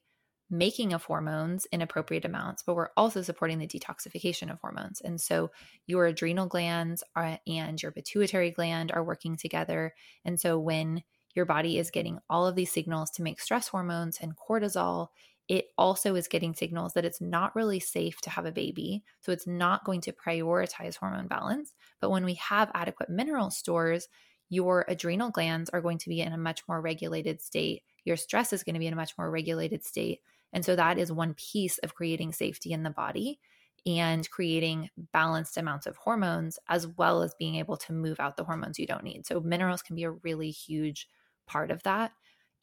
[0.51, 5.01] making of hormones in appropriate amounts, but we're also supporting the detoxification of hormones.
[5.01, 5.51] And so
[5.87, 9.93] your adrenal glands are, and your pituitary gland are working together.
[10.25, 14.19] And so when your body is getting all of these signals to make stress hormones
[14.21, 15.07] and cortisol,
[15.47, 19.03] it also is getting signals that it's not really safe to have a baby.
[19.21, 21.73] So it's not going to prioritize hormone balance.
[21.99, 24.07] But when we have adequate mineral stores,
[24.49, 27.83] your adrenal glands are going to be in a much more regulated state.
[28.03, 30.19] Your stress is going to be in a much more regulated state.
[30.53, 33.39] And so that is one piece of creating safety in the body.
[33.85, 38.43] and creating balanced amounts of hormones, as well as being able to move out the
[38.43, 39.25] hormones you don't need.
[39.25, 41.07] So, minerals can be a really huge
[41.47, 42.11] part of that.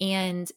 [0.01, 0.51] And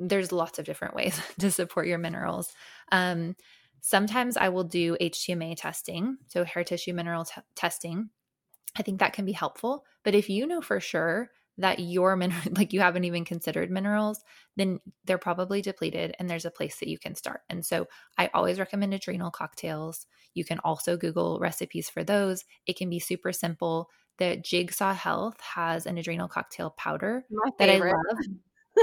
[0.00, 2.52] there's lots of different ways to support your minerals.
[2.90, 3.36] Um,
[3.80, 8.10] sometimes I will do HTMA testing, so hair tissue mineral t- testing.
[8.76, 9.84] I think that can be helpful.
[10.04, 14.22] But if you know for sure that your mineral like you haven't even considered minerals
[14.56, 17.42] then they're probably depleted and there's a place that you can start.
[17.48, 20.06] And so i always recommend adrenal cocktails.
[20.34, 22.44] You can also google recipes for those.
[22.66, 23.90] It can be super simple.
[24.18, 27.24] The jigsaw health has an adrenal cocktail powder
[27.58, 28.18] that i love.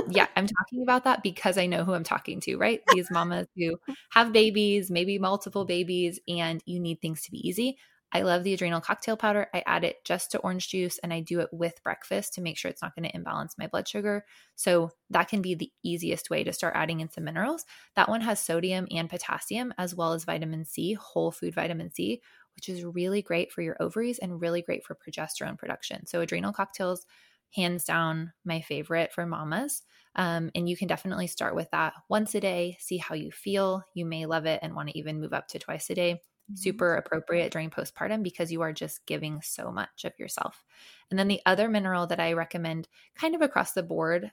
[0.09, 2.81] Yeah, I'm talking about that because I know who I'm talking to, right?
[2.93, 3.77] These mamas who
[4.11, 7.77] have babies, maybe multiple babies, and you need things to be easy.
[8.15, 9.47] I love the adrenal cocktail powder.
[9.53, 12.57] I add it just to orange juice and I do it with breakfast to make
[12.57, 14.25] sure it's not going to imbalance my blood sugar.
[14.55, 17.65] So that can be the easiest way to start adding in some minerals.
[17.95, 22.21] That one has sodium and potassium as well as vitamin C, whole food vitamin C,
[22.55, 26.05] which is really great for your ovaries and really great for progesterone production.
[26.05, 27.05] So adrenal cocktails,
[27.53, 29.83] hands down, my favorite for mamas.
[30.15, 33.83] Um, and you can definitely start with that once a day, see how you feel.
[33.93, 36.21] You may love it and want to even move up to twice a day.
[36.45, 36.57] Mm-hmm.
[36.57, 40.63] super appropriate during postpartum because you are just giving so much of yourself.
[41.09, 44.31] And then the other mineral that I recommend kind of across the board,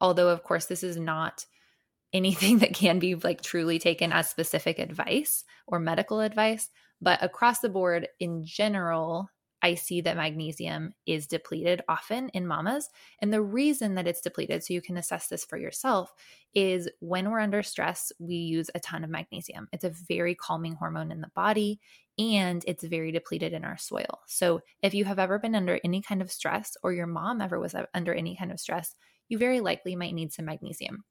[0.00, 1.44] although of course this is not
[2.12, 7.58] anything that can be like truly taken as specific advice or medical advice, but across
[7.58, 9.28] the board in general,
[9.62, 12.90] I see that magnesium is depleted often in mamas.
[13.20, 16.12] And the reason that it's depleted, so you can assess this for yourself,
[16.54, 19.68] is when we're under stress, we use a ton of magnesium.
[19.72, 21.80] It's a very calming hormone in the body
[22.18, 24.20] and it's very depleted in our soil.
[24.26, 27.58] So if you have ever been under any kind of stress or your mom ever
[27.58, 28.94] was under any kind of stress,
[29.28, 31.04] you very likely might need some magnesium.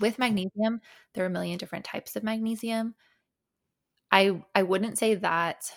[0.00, 0.80] With magnesium,
[1.14, 2.94] there are a million different types of magnesium.
[4.10, 5.70] I I wouldn't say that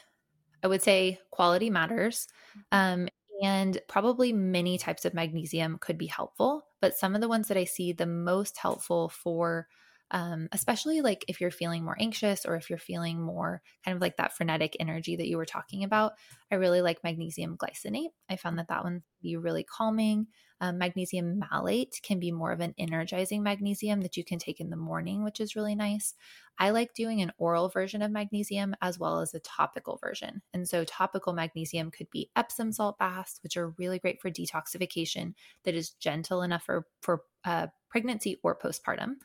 [0.63, 2.27] I would say quality matters.
[2.51, 2.59] Mm-hmm.
[3.03, 3.09] Um,
[3.41, 7.57] and probably many types of magnesium could be helpful, but some of the ones that
[7.57, 9.67] I see the most helpful for,
[10.11, 14.01] um, especially like if you're feeling more anxious or if you're feeling more kind of
[14.01, 16.13] like that frenetic energy that you were talking about,
[16.51, 18.09] I really like magnesium glycinate.
[18.29, 20.27] I found that that one be really calming.
[20.61, 24.69] Um, magnesium malate can be more of an energizing magnesium that you can take in
[24.69, 26.15] the morning, which is really nice.
[26.57, 30.41] I like doing an oral version of magnesium as well as a topical version.
[30.53, 35.33] And so, topical magnesium could be Epsom salt baths, which are really great for detoxification,
[35.63, 39.15] that is gentle enough for, for uh, pregnancy or postpartum.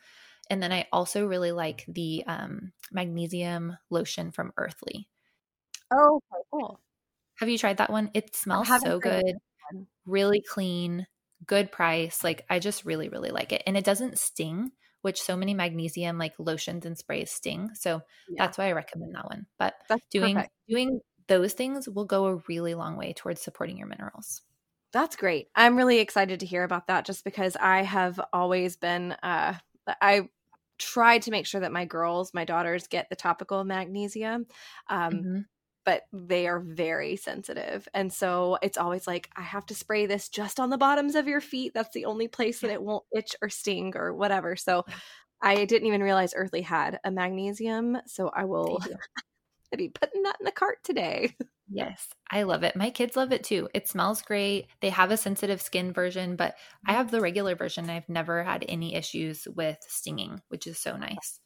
[0.50, 5.08] And then I also really like the um, magnesium lotion from Earthley.
[5.90, 6.80] Oh, okay, cool.
[7.36, 8.10] Have you tried that one?
[8.14, 9.36] It smells so good,
[10.06, 11.06] really clean
[11.46, 12.22] good price.
[12.24, 13.62] Like I just really, really like it.
[13.66, 17.70] And it doesn't sting, which so many magnesium like lotions and sprays sting.
[17.74, 18.44] So yeah.
[18.44, 19.46] that's why I recommend that one.
[19.58, 20.52] But that's doing perfect.
[20.68, 24.42] doing those things will go a really long way towards supporting your minerals.
[24.92, 25.48] That's great.
[25.56, 29.54] I'm really excited to hear about that just because I have always been uh
[30.00, 30.28] I
[30.78, 34.46] tried to make sure that my girls, my daughters get the topical magnesium.
[34.88, 35.40] Um mm-hmm
[35.84, 37.86] but they are very sensitive.
[37.92, 41.28] And so it's always like, I have to spray this just on the bottoms of
[41.28, 41.72] your feet.
[41.74, 44.56] That's the only place that it won't itch or sting or whatever.
[44.56, 44.84] So
[45.42, 47.98] I didn't even realize Earthley had a magnesium.
[48.06, 48.78] So I will
[49.72, 51.36] I'll be putting that in the cart today.
[51.68, 52.76] Yes, I love it.
[52.76, 53.68] My kids love it too.
[53.74, 54.66] It smells great.
[54.80, 56.54] They have a sensitive skin version, but
[56.86, 57.88] I have the regular version.
[57.88, 61.40] I've never had any issues with stinging, which is so nice.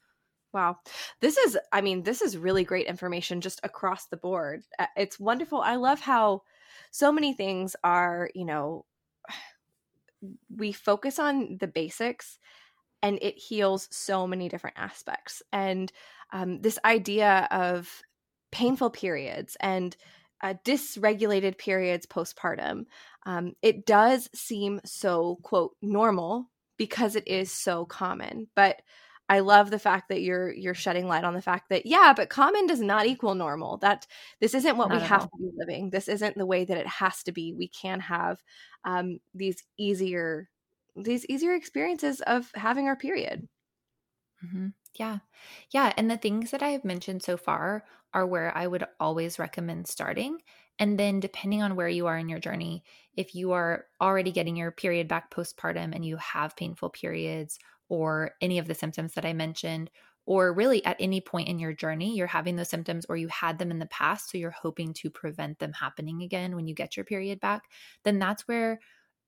[0.52, 0.78] Wow.
[1.20, 4.62] This is, I mean, this is really great information just across the board.
[4.96, 5.61] It's wonderful.
[5.61, 6.42] I love how
[6.90, 8.87] so many things are, you know,
[10.57, 12.38] we focus on the basics
[13.02, 15.42] and it heals so many different aspects.
[15.52, 15.92] And
[16.33, 18.02] um, this idea of
[18.50, 19.96] painful periods and
[20.42, 22.84] uh, dysregulated periods postpartum,
[23.26, 28.48] um, it does seem so, quote, normal because it is so common.
[28.54, 28.80] But
[29.28, 32.30] I love the fact that you're you're shedding light on the fact that yeah, but
[32.30, 33.76] common does not equal normal.
[33.78, 34.06] That
[34.40, 35.28] this isn't what not we have all.
[35.28, 35.90] to be living.
[35.90, 37.52] This isn't the way that it has to be.
[37.52, 38.42] We can have
[38.84, 40.49] um, these easier
[40.96, 43.46] these easier experiences of having our period.
[44.44, 44.68] Mm-hmm.
[44.95, 45.18] Yeah,
[45.70, 47.84] yeah, and the things that I have mentioned so far
[48.14, 50.39] are where I would always recommend starting.
[50.78, 52.84] And then, depending on where you are in your journey,
[53.16, 57.59] if you are already getting your period back postpartum and you have painful periods,
[57.89, 59.91] or any of the symptoms that I mentioned,
[60.26, 63.59] or really at any point in your journey, you're having those symptoms or you had
[63.59, 66.97] them in the past, so you're hoping to prevent them happening again when you get
[66.97, 67.62] your period back,
[68.05, 68.78] then that's where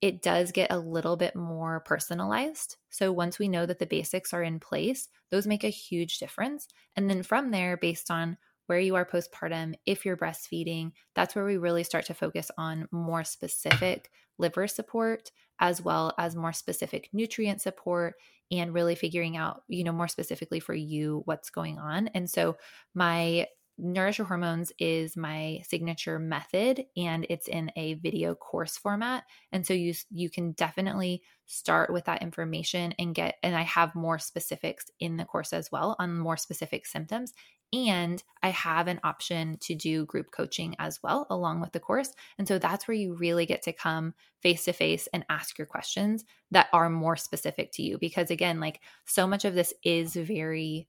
[0.01, 2.77] it does get a little bit more personalized.
[2.89, 6.69] So once we know that the basics are in place, those make a huge difference.
[6.97, 11.45] And then from there, based on where you are postpartum, if you're breastfeeding, that's where
[11.45, 17.11] we really start to focus on more specific liver support as well as more specific
[17.13, 18.15] nutrient support
[18.51, 22.09] and really figuring out, you know, more specifically for you what's going on.
[22.09, 22.57] And so
[22.95, 23.47] my
[23.83, 29.24] Nourish Your Hormones is my signature method and it's in a video course format.
[29.53, 33.95] And so you you can definitely start with that information and get and I have
[33.95, 37.33] more specifics in the course as well on more specific symptoms
[37.72, 42.12] and I have an option to do group coaching as well along with the course.
[42.39, 45.66] And so that's where you really get to come face to face and ask your
[45.66, 50.14] questions that are more specific to you because again, like so much of this is
[50.14, 50.89] very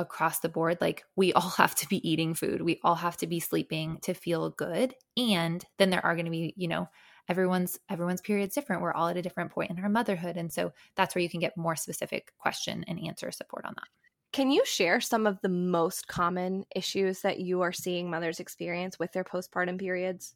[0.00, 2.62] across the board like we all have to be eating food.
[2.62, 4.94] We all have to be sleeping to feel good.
[5.16, 6.88] And then there are going to be you know
[7.28, 8.82] everyone's everyone's period's different.
[8.82, 10.36] We're all at a different point in our motherhood.
[10.36, 13.88] And so that's where you can get more specific question and answer support on that.
[14.32, 18.98] Can you share some of the most common issues that you are seeing mothers experience
[18.98, 20.34] with their postpartum periods?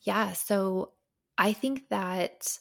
[0.00, 0.32] Yeah.
[0.32, 0.92] So
[1.38, 2.58] i think that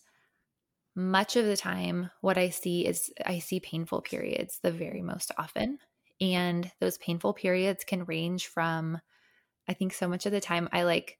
[0.97, 5.31] much of the time what i see is i see painful periods the very most
[5.37, 5.77] often
[6.19, 8.99] and those painful periods can range from
[9.67, 11.19] i think so much of the time i like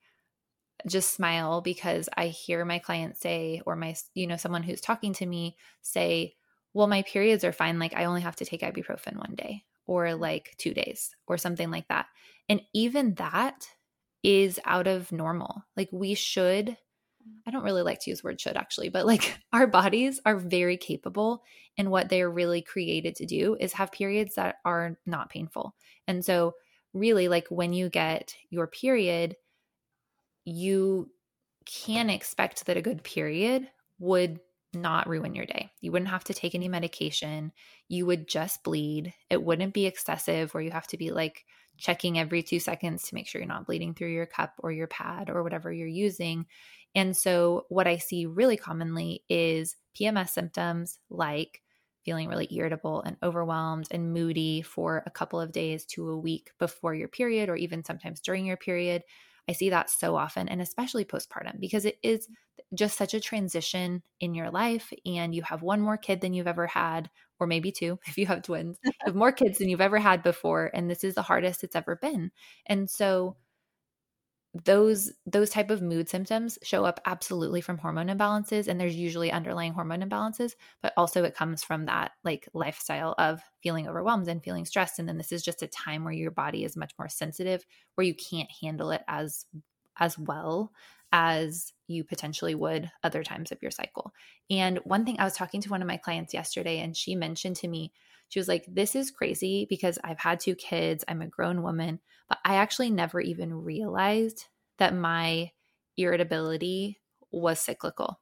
[0.88, 5.13] just smile because i hear my client say or my you know someone who's talking
[5.13, 6.36] to me say
[6.73, 10.13] well my periods are fine like i only have to take ibuprofen one day or
[10.13, 12.07] like 2 days or something like that.
[12.49, 13.67] And even that
[14.21, 15.63] is out of normal.
[15.75, 16.78] Like we should
[17.47, 20.38] I don't really like to use the word should actually, but like our bodies are
[20.38, 21.43] very capable
[21.78, 25.75] and what they're really created to do is have periods that are not painful.
[26.07, 26.53] And so
[26.93, 29.36] really like when you get your period,
[30.45, 31.09] you
[31.65, 33.67] can expect that a good period
[33.99, 34.39] would
[34.73, 35.71] not ruin your day.
[35.82, 37.51] You wouldn't have to take any medication.
[37.88, 39.13] You would just bleed.
[39.30, 41.45] It wouldn't be excessive where you have to be like
[41.78, 44.88] checking every 2 seconds to make sure you're not bleeding through your cup or your
[44.88, 46.45] pad or whatever you're using
[46.97, 51.61] and so, what I see really commonly is PMS symptoms like
[52.03, 56.49] feeling really irritable and overwhelmed and moody for a couple of days to a week
[56.57, 59.03] before your period, or even sometimes during your period.
[59.47, 62.27] I see that so often, and especially postpartum, because it is
[62.73, 64.91] just such a transition in your life.
[65.05, 68.25] And you have one more kid than you've ever had, or maybe two if you
[68.25, 70.71] have twins, you have more kids than you've ever had before.
[70.73, 72.31] And this is the hardest it's ever been.
[72.65, 73.37] And so,
[74.64, 79.32] those those type of mood symptoms show up absolutely from hormone imbalances and there's usually
[79.32, 84.43] underlying hormone imbalances but also it comes from that like lifestyle of feeling overwhelmed and
[84.43, 87.10] feeling stressed and then this is just a time where your body is much more
[87.10, 89.45] sensitive where you can't handle it as
[89.99, 90.72] as well
[91.12, 94.14] as you potentially would other times of your cycle.
[94.49, 97.55] And one thing I was talking to one of my clients yesterday and she mentioned
[97.58, 97.93] to me
[98.30, 101.99] she was like, This is crazy because I've had two kids, I'm a grown woman,
[102.30, 104.45] but I actually never even realized
[104.78, 105.51] that my
[105.97, 106.99] irritability
[107.32, 108.19] was cyclical.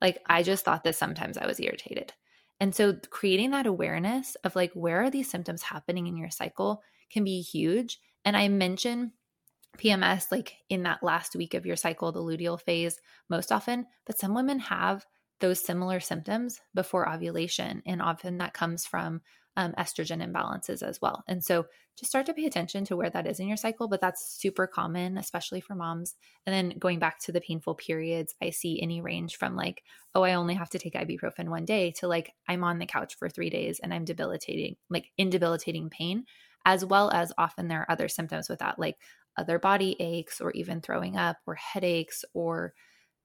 [0.00, 2.12] Like, I just thought that sometimes I was irritated.
[2.60, 6.82] And so, creating that awareness of like, where are these symptoms happening in your cycle
[7.10, 8.00] can be huge.
[8.24, 9.12] And I mentioned
[9.78, 14.18] PMS like in that last week of your cycle, the luteal phase, most often, but
[14.18, 15.06] some women have
[15.40, 17.82] those similar symptoms before ovulation.
[17.86, 19.20] And often that comes from
[19.56, 21.24] um, estrogen imbalances as well.
[21.26, 21.66] And so
[21.98, 24.68] just start to pay attention to where that is in your cycle, but that's super
[24.68, 26.14] common, especially for moms.
[26.46, 29.82] And then going back to the painful periods, I see any range from like,
[30.14, 33.16] oh, I only have to take ibuprofen one day to like, I'm on the couch
[33.16, 36.24] for three days and I'm debilitating, like in debilitating pain,
[36.64, 38.96] as well as often there are other symptoms with that, like
[39.36, 42.74] other body aches or even throwing up or headaches or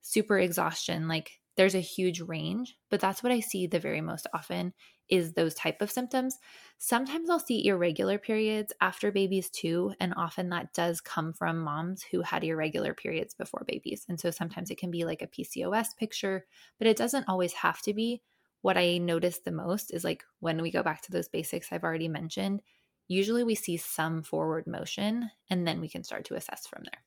[0.01, 1.07] super exhaustion.
[1.07, 4.73] Like there's a huge range but that's what i see the very most often
[5.09, 6.37] is those type of symptoms.
[6.77, 12.03] Sometimes i'll see irregular periods after babies too and often that does come from moms
[12.03, 14.05] who had irregular periods before babies.
[14.09, 16.45] And so sometimes it can be like a pcos picture
[16.77, 18.21] but it doesn't always have to be.
[18.61, 21.83] What i notice the most is like when we go back to those basics i've
[21.83, 22.61] already mentioned
[23.09, 27.03] usually we see some forward motion and then we can start to assess from there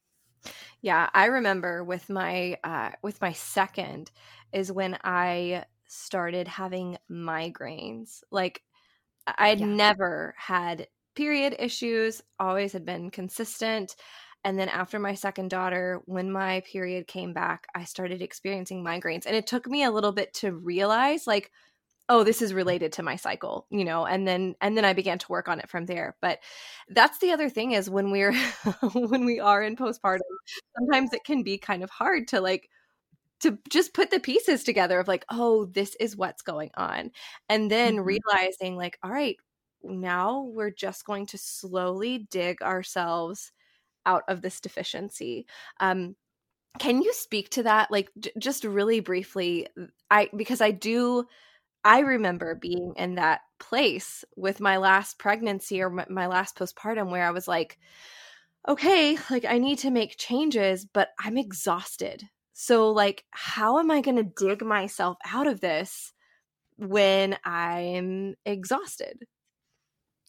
[0.80, 4.10] yeah, I remember with my uh, with my second
[4.52, 8.22] is when I started having migraines.
[8.30, 8.62] Like
[9.26, 9.66] I had yeah.
[9.66, 13.96] never had period issues, always had been consistent.
[14.44, 19.26] And then after my second daughter, when my period came back, I started experiencing migraines.
[19.26, 21.50] And it took me a little bit to realize like
[22.08, 25.18] oh this is related to my cycle you know and then and then i began
[25.18, 26.38] to work on it from there but
[26.90, 28.34] that's the other thing is when we're
[28.94, 30.20] when we are in postpartum
[30.78, 32.68] sometimes it can be kind of hard to like
[33.38, 37.10] to just put the pieces together of like oh this is what's going on
[37.48, 38.04] and then mm-hmm.
[38.04, 39.36] realizing like all right
[39.82, 43.52] now we're just going to slowly dig ourselves
[44.06, 45.46] out of this deficiency.
[45.80, 46.16] Um,
[46.78, 49.66] can you speak to that like j- just really briefly
[50.10, 51.24] i because i do
[51.86, 57.26] i remember being in that place with my last pregnancy or my, last postpartum where
[57.26, 57.78] i was like
[58.68, 62.22] okay like i need to make changes but i'm exhausted
[62.52, 66.12] so like how am i going to dig myself out of this
[66.76, 69.24] when i'm exhausted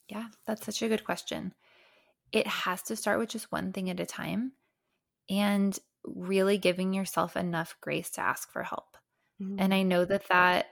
[0.08, 1.54] yeah that's such a good question
[2.32, 4.52] it has to start with just one thing at a time
[5.30, 8.98] and really giving yourself enough grace to ask for help.
[9.42, 9.56] Mm-hmm.
[9.60, 10.68] And I know that that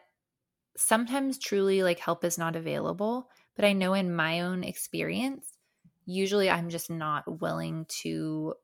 [0.78, 5.58] sometimes truly like help is not available, but I know in my own experience,
[6.06, 8.56] usually I'm just not willing to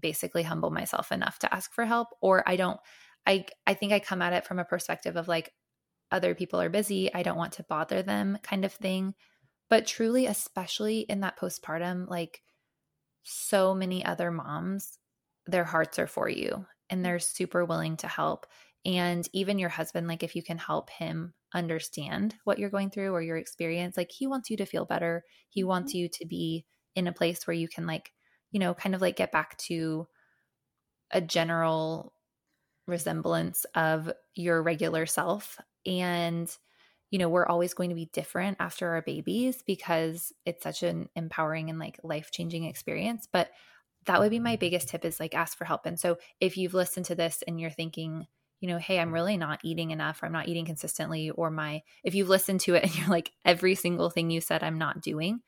[0.00, 2.78] basically humble myself enough to ask for help or I don't
[3.26, 5.52] I I think I come at it from a perspective of like
[6.12, 9.14] other people are busy, I don't want to bother them kind of thing.
[9.68, 12.42] But truly especially in that postpartum like
[13.24, 14.98] so many other moms
[15.46, 18.46] their hearts are for you and they're super willing to help.
[18.86, 23.10] And even your husband, like if you can help him understand what you're going through
[23.10, 25.24] or your experience, like he wants you to feel better.
[25.48, 25.68] He mm-hmm.
[25.68, 26.64] wants you to be
[26.94, 28.12] in a place where you can, like,
[28.52, 30.06] you know, kind of like get back to
[31.10, 32.12] a general
[32.86, 35.58] resemblance of your regular self.
[35.84, 36.48] And,
[37.10, 41.08] you know, we're always going to be different after our babies because it's such an
[41.16, 43.26] empowering and like life changing experience.
[43.32, 43.50] But
[44.04, 45.86] that would be my biggest tip is like ask for help.
[45.86, 48.28] And so if you've listened to this and you're thinking,
[48.60, 51.82] you know, hey, I'm really not eating enough or I'm not eating consistently, or my,
[52.04, 55.00] if you've listened to it and you're like, every single thing you said I'm not
[55.00, 55.40] doing,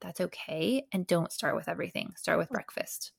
[0.00, 0.84] that's okay.
[0.92, 2.12] And don't start with everything.
[2.16, 3.12] Start with breakfast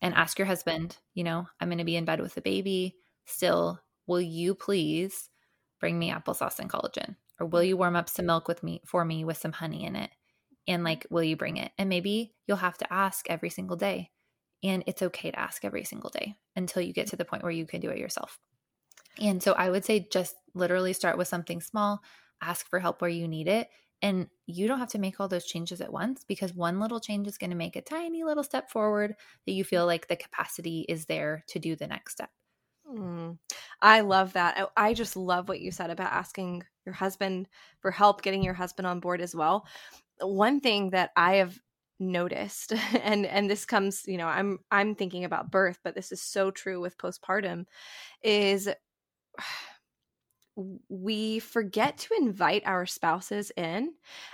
[0.00, 2.96] and ask your husband, you know, I'm going to be in bed with the baby.
[3.26, 5.30] Still, will you please
[5.80, 7.16] bring me applesauce and collagen?
[7.40, 9.96] Or will you warm up some milk with me for me with some honey in
[9.96, 10.10] it?
[10.68, 14.10] and like will you bring it and maybe you'll have to ask every single day
[14.62, 17.52] and it's okay to ask every single day until you get to the point where
[17.52, 18.38] you can do it yourself.
[19.20, 22.00] And so i would say just literally start with something small
[22.40, 23.68] ask for help where you need it
[24.02, 27.26] and you don't have to make all those changes at once because one little change
[27.26, 30.86] is going to make a tiny little step forward that you feel like the capacity
[30.88, 32.30] is there to do the next step.
[32.88, 33.38] Mm,
[33.82, 34.68] I love that.
[34.76, 37.48] I, I, just love what you said about asking your husband
[37.80, 39.66] for help, getting your husband on board as well.
[40.20, 41.58] One thing that I have
[42.00, 42.72] noticed
[43.02, 46.50] and and this comes you know i'm i'm thinking about birth but this is so
[46.50, 47.64] true with postpartum
[48.22, 48.68] is
[50.88, 53.92] we forget to invite our spouses in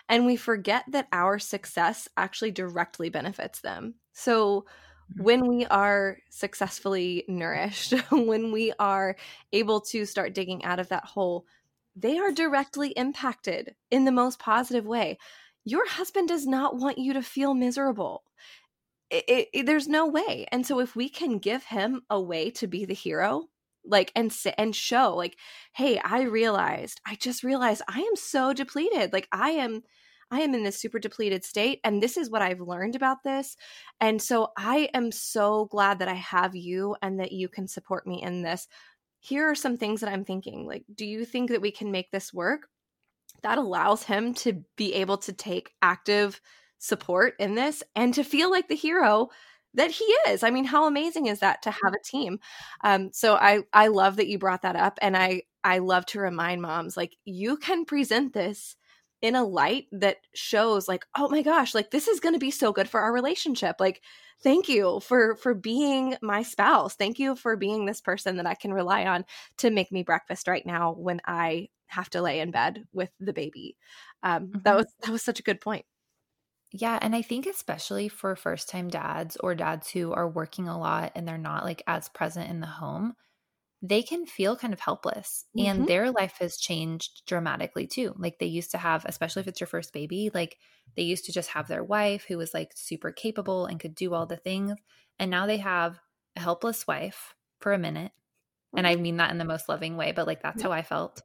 [0.08, 5.22] and we forget that our success actually directly benefits them so mm-hmm.
[5.22, 9.16] when we are successfully nourished when we are
[9.52, 11.44] able to start digging out of that hole
[11.94, 15.18] they are directly impacted in the most positive way
[15.64, 18.22] your husband does not want you to feel miserable.
[19.10, 20.46] It, it, it, there's no way.
[20.50, 23.48] And so if we can give him a way to be the hero,
[23.86, 25.36] like and and show like,
[25.74, 29.12] hey, I realized, I just realized I am so depleted.
[29.12, 29.82] Like I am
[30.30, 33.56] I am in this super depleted state and this is what I've learned about this.
[34.00, 38.06] And so I am so glad that I have you and that you can support
[38.06, 38.66] me in this.
[39.20, 40.66] Here are some things that I'm thinking.
[40.66, 42.68] Like, do you think that we can make this work?
[43.43, 46.41] That allows him to be able to take active
[46.78, 49.28] support in this and to feel like the hero
[49.74, 50.43] that he is.
[50.43, 52.39] I mean, how amazing is that to have a team?
[52.82, 56.20] Um, so I I love that you brought that up, and I I love to
[56.20, 58.76] remind moms like you can present this
[59.22, 62.51] in a light that shows like oh my gosh like this is going to be
[62.51, 64.03] so good for our relationship like
[64.43, 68.55] thank you for for being my spouse thank you for being this person that i
[68.55, 69.24] can rely on
[69.57, 73.32] to make me breakfast right now when i have to lay in bed with the
[73.32, 73.76] baby.
[74.22, 74.59] Um, mm-hmm.
[74.64, 75.85] That was that was such a good point.
[76.72, 80.78] Yeah, and I think especially for first time dads or dads who are working a
[80.78, 83.14] lot and they're not like as present in the home,
[83.87, 85.68] they can feel kind of helpless mm-hmm.
[85.68, 88.14] and their life has changed dramatically too.
[88.16, 90.57] Like they used to have, especially if it's your first baby, like
[90.97, 94.14] they used to just have their wife who was like super capable and could do
[94.14, 94.78] all the things.
[95.18, 96.01] And now they have
[96.35, 98.12] a helpless wife for a minute.
[98.74, 99.03] And I mm-hmm.
[99.03, 100.68] mean that in the most loving way, but like that's yeah.
[100.68, 101.20] how I felt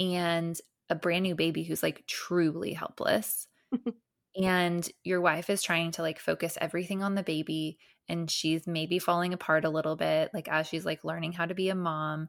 [0.00, 3.48] and a brand new baby who's like truly helpless.
[4.42, 7.78] and your wife is trying to like focus everything on the baby
[8.08, 11.54] and she's maybe falling apart a little bit like as she's like learning how to
[11.54, 12.28] be a mom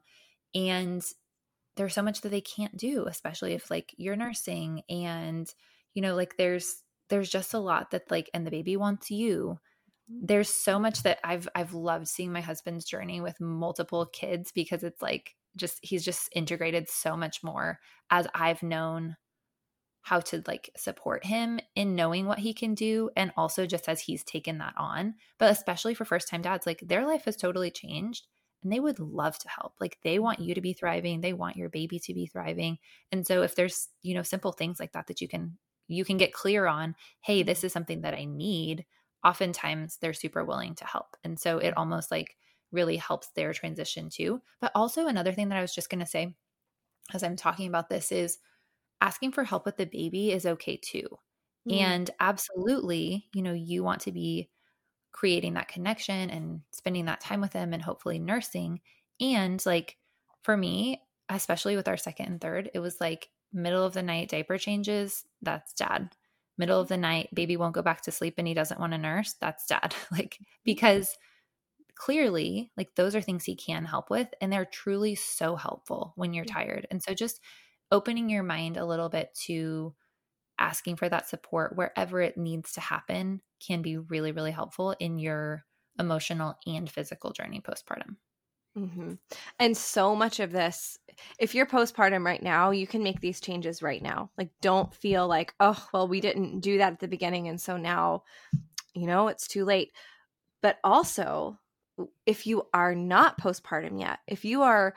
[0.54, 1.02] and
[1.76, 5.52] there's so much that they can't do especially if like you're nursing and
[5.94, 9.58] you know like there's there's just a lot that like and the baby wants you
[10.10, 10.26] mm-hmm.
[10.26, 14.82] there's so much that I've I've loved seeing my husband's journey with multiple kids because
[14.82, 17.78] it's like just he's just integrated so much more
[18.10, 19.16] as I've known
[20.02, 24.00] how to like support him in knowing what he can do and also just as
[24.00, 27.70] he's taken that on but especially for first time dads like their life has totally
[27.70, 28.26] changed
[28.62, 31.56] and they would love to help like they want you to be thriving they want
[31.56, 32.78] your baby to be thriving
[33.12, 35.56] and so if there's you know simple things like that that you can
[35.88, 37.66] you can get clear on hey this mm-hmm.
[37.66, 38.84] is something that i need
[39.24, 41.78] oftentimes they're super willing to help and so it mm-hmm.
[41.78, 42.36] almost like
[42.72, 46.06] really helps their transition too but also another thing that i was just going to
[46.06, 46.32] say
[47.12, 48.38] as i'm talking about this is
[49.00, 51.08] asking for help with the baby is okay too.
[51.68, 51.80] Mm.
[51.80, 54.50] And absolutely, you know, you want to be
[55.12, 58.80] creating that connection and spending that time with them and hopefully nursing.
[59.20, 59.96] And like
[60.42, 64.28] for me, especially with our second and third, it was like middle of the night
[64.28, 66.10] diaper changes, that's dad.
[66.56, 68.98] Middle of the night, baby won't go back to sleep and he doesn't want to
[68.98, 69.94] nurse, that's dad.
[70.12, 71.16] like because
[71.94, 76.32] clearly, like those are things he can help with and they're truly so helpful when
[76.32, 76.86] you're tired.
[76.90, 77.40] And so just
[77.90, 79.94] opening your mind a little bit to
[80.58, 85.18] asking for that support wherever it needs to happen can be really, really helpful in
[85.18, 85.64] your
[85.98, 88.16] emotional and physical journey postpartum.
[88.78, 89.14] Mm-hmm.
[89.58, 90.98] And so much of this,
[91.38, 94.30] if you're postpartum right now, you can make these changes right now.
[94.38, 97.48] Like, don't feel like, oh, well, we didn't do that at the beginning.
[97.48, 98.22] And so now,
[98.94, 99.92] you know, it's too late.
[100.62, 101.58] But also,
[102.26, 104.94] if you are not postpartum yet, if you are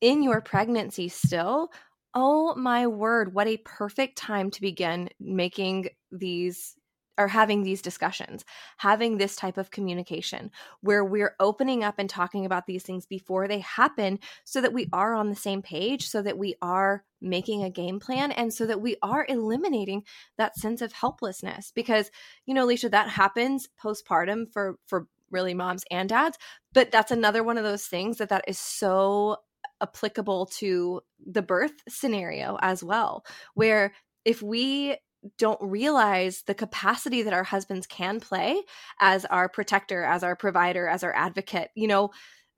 [0.00, 1.72] in your pregnancy still,
[2.14, 6.76] Oh my word, what a perfect time to begin making these
[7.16, 8.44] or having these discussions,
[8.76, 10.50] having this type of communication
[10.80, 14.88] where we're opening up and talking about these things before they happen so that we
[14.92, 18.66] are on the same page, so that we are making a game plan, and so
[18.66, 20.02] that we are eliminating
[20.38, 21.70] that sense of helplessness.
[21.72, 22.10] Because,
[22.46, 26.36] you know, Leisha, that happens postpartum for, for really moms and dads,
[26.72, 29.36] but that's another one of those things that that is so
[29.82, 33.92] applicable to the birth scenario as well, where
[34.24, 34.96] if we
[35.38, 38.62] don't realize the capacity that our husbands can play
[39.00, 42.10] as our protector, as our provider, as our advocate, you know,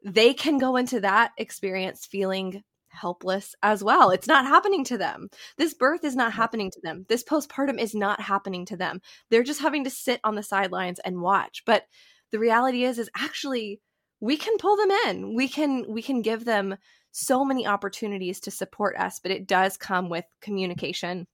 [0.05, 4.11] they can go into that experience feeling helpless as well.
[4.11, 5.29] It's not happening to them.
[5.59, 7.05] This birth is not happening to them.
[7.09, 9.01] This postpartum is not happening to them.
[9.31, 11.63] They're just having to sit on the sidelines and watch.
[11.67, 11.85] But
[12.33, 13.81] the reality is is actually
[14.21, 15.35] we can pull them in.
[15.35, 16.77] We can we can give them
[17.17, 21.27] so many opportunities to support us, but it does come with communication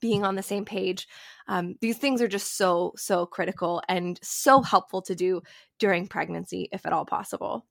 [0.00, 1.06] being on the same page.
[1.46, 5.42] Um, these things are just so, so critical and so helpful to do
[5.78, 7.66] during pregnancy, if at all possible.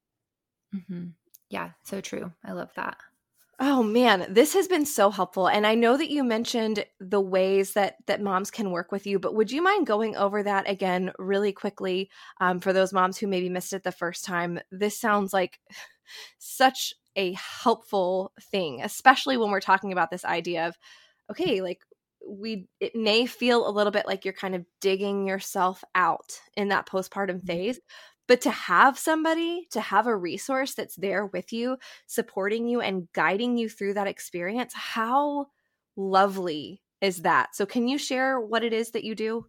[0.76, 1.08] Mm-hmm.
[1.50, 2.32] Yeah, so true.
[2.46, 2.98] I love that.
[3.60, 5.48] Oh man, this has been so helpful.
[5.48, 9.18] And I know that you mentioned the ways that that moms can work with you,
[9.18, 13.28] but would you mind going over that again really quickly um, for those moms who
[13.28, 14.60] maybe missed it the first time?
[14.72, 15.60] This sounds like
[16.38, 20.78] such a helpful thing, especially when we're talking about this idea of,
[21.30, 21.82] okay, like
[22.28, 26.70] we it may feel a little bit like you're kind of digging yourself out in
[26.70, 27.48] that postpartum mm-hmm.
[27.48, 27.80] phase
[28.28, 33.08] but to have somebody to have a resource that's there with you supporting you and
[33.14, 35.48] guiding you through that experience how
[35.96, 37.56] lovely is that?
[37.56, 39.46] So can you share what it is that you do?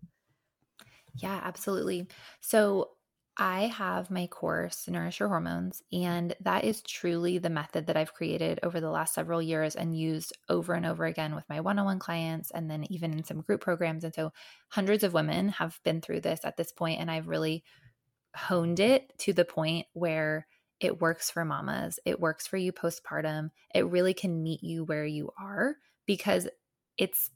[1.17, 2.07] Yeah absolutely.
[2.41, 2.91] So
[3.43, 8.13] I have my course, Nourish Your Hormones, and that is truly the method that I've
[8.13, 11.79] created over the last several years and used over and over again with my one
[11.79, 14.05] on one clients and then even in some group programs.
[14.05, 14.35] And so
[14.69, 17.65] hundreds of women have been through this at this point, and I've really
[18.37, 20.47] honed it to the point where
[20.79, 23.53] it works for mamas, it works for you postpartum.
[23.75, 26.47] It really can meet you where you are because
[26.99, 27.31] it's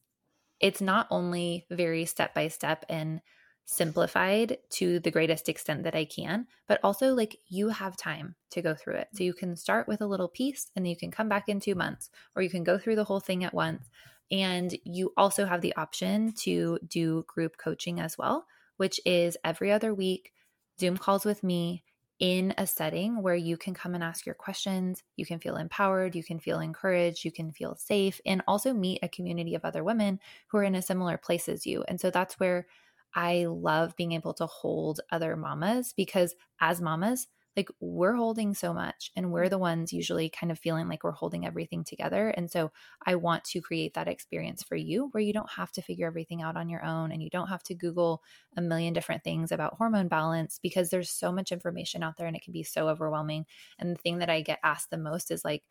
[0.61, 3.23] it's not only very step by step and
[3.65, 8.63] simplified to the greatest extent that I can, but also like you have time to
[8.63, 9.09] go through it.
[9.15, 11.75] So you can start with a little piece and you can come back in two
[11.75, 13.89] months, or you can go through the whole thing at once.
[14.31, 18.47] And you also have the option to do group coaching as well,
[18.77, 20.33] which is every other week,
[20.79, 21.85] Zoom calls with me
[22.21, 25.03] in a setting where you can come and ask your questions.
[25.17, 29.01] You can feel empowered, you can feel encouraged, you can feel safe, and also meet
[29.03, 31.85] a community of other women who are in a similar place as you.
[31.89, 32.67] And so that's where
[33.15, 38.75] I love being able to hold other mamas because as mamas, like we're holding so
[38.75, 42.31] much and we're the ones usually kind of feeling like we're holding everything together.
[42.31, 42.73] And so
[43.07, 46.43] I want to create that experience for you where you don't have to figure everything
[46.43, 48.23] out on your own and you don't have to Google
[48.57, 52.35] a million different things about hormone balance because there's so much information out there and
[52.35, 53.47] it can be so overwhelming.
[53.79, 55.63] And the thing that I get asked the most is like,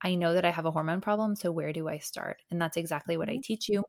[0.00, 1.34] I know that I have a hormone problem.
[1.34, 2.42] So where do I start?
[2.50, 3.40] And that's exactly what I mm-hmm.
[3.40, 3.84] teach you.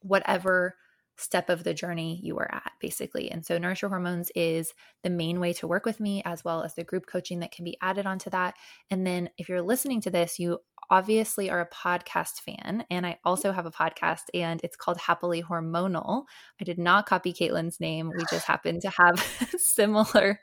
[0.00, 0.76] Whatever
[1.16, 3.30] step of the journey you are at, basically.
[3.30, 6.62] And so, Nourish Your Hormones is the main way to work with me, as well
[6.62, 8.54] as the group coaching that can be added onto that.
[8.90, 10.58] And then, if you're listening to this, you
[10.90, 15.42] obviously are a podcast fan, and I also have a podcast, and it's called Happily
[15.42, 16.24] Hormonal.
[16.60, 18.10] I did not copy Caitlin's name.
[18.16, 19.20] We just happen to have
[19.58, 20.40] similar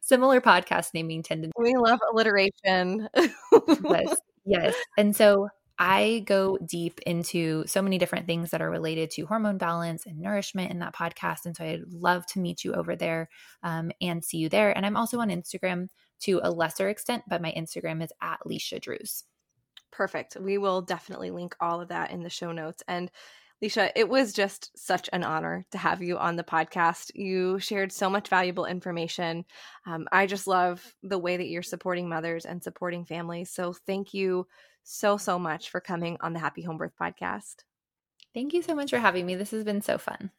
[0.00, 1.52] similar podcast naming tendencies.
[1.58, 3.08] We love alliteration.
[3.84, 4.74] yes, yes.
[4.96, 5.48] And so
[5.78, 10.18] I go deep into so many different things that are related to hormone balance and
[10.18, 11.44] nourishment in that podcast.
[11.44, 13.28] And so I'd love to meet you over there
[13.62, 14.74] um, and see you there.
[14.74, 15.88] And I'm also on Instagram
[16.20, 19.24] to a lesser extent, but my Instagram is at Leisha Drews.
[19.92, 20.36] Perfect.
[20.40, 22.82] We will definitely link all of that in the show notes.
[22.88, 23.10] And
[23.62, 27.10] Leisha, it was just such an honor to have you on the podcast.
[27.14, 29.44] You shared so much valuable information.
[29.86, 33.50] Um, I just love the way that you're supporting mothers and supporting families.
[33.50, 34.46] So thank you
[34.88, 37.64] so, so much for coming on the Happy Home Birth podcast.
[38.32, 39.34] Thank you so much for having me.
[39.34, 40.30] This has been so fun.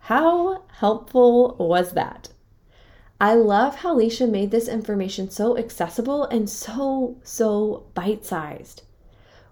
[0.00, 2.28] How helpful was that?
[3.18, 8.82] I love how Leisha made this information so accessible and so, so bite sized.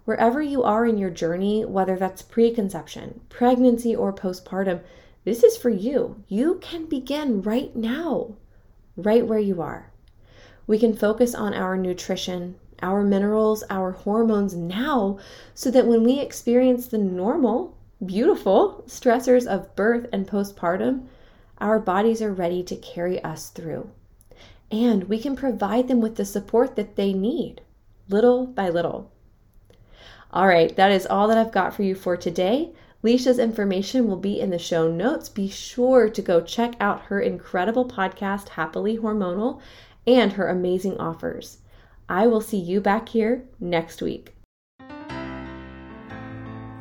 [0.05, 4.81] Wherever you are in your journey, whether that's preconception, pregnancy, or postpartum,
[5.23, 6.23] this is for you.
[6.27, 8.35] You can begin right now,
[8.95, 9.91] right where you are.
[10.67, 15.17] We can focus on our nutrition, our minerals, our hormones now,
[15.55, 17.75] so that when we experience the normal,
[18.05, 21.07] beautiful stressors of birth and postpartum,
[21.57, 23.89] our bodies are ready to carry us through.
[24.71, 27.61] And we can provide them with the support that they need,
[28.07, 29.11] little by little.
[30.31, 32.71] All right, that is all that I've got for you for today.
[33.03, 35.29] Leisha's information will be in the show notes.
[35.29, 39.59] Be sure to go check out her incredible podcast, Happily Hormonal,
[40.05, 41.59] and her amazing offers.
[42.07, 44.35] I will see you back here next week.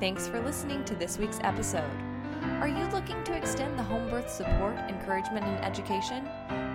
[0.01, 1.91] Thanks for listening to this week's episode.
[2.61, 6.29] Are you looking to extend the home birth support, encouragement, and education?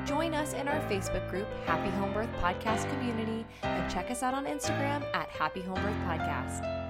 [0.06, 4.34] Join us in our Facebook group, Happy Home Birth Podcast Community, and check us out
[4.34, 6.89] on Instagram at Happy Home Birth Podcast.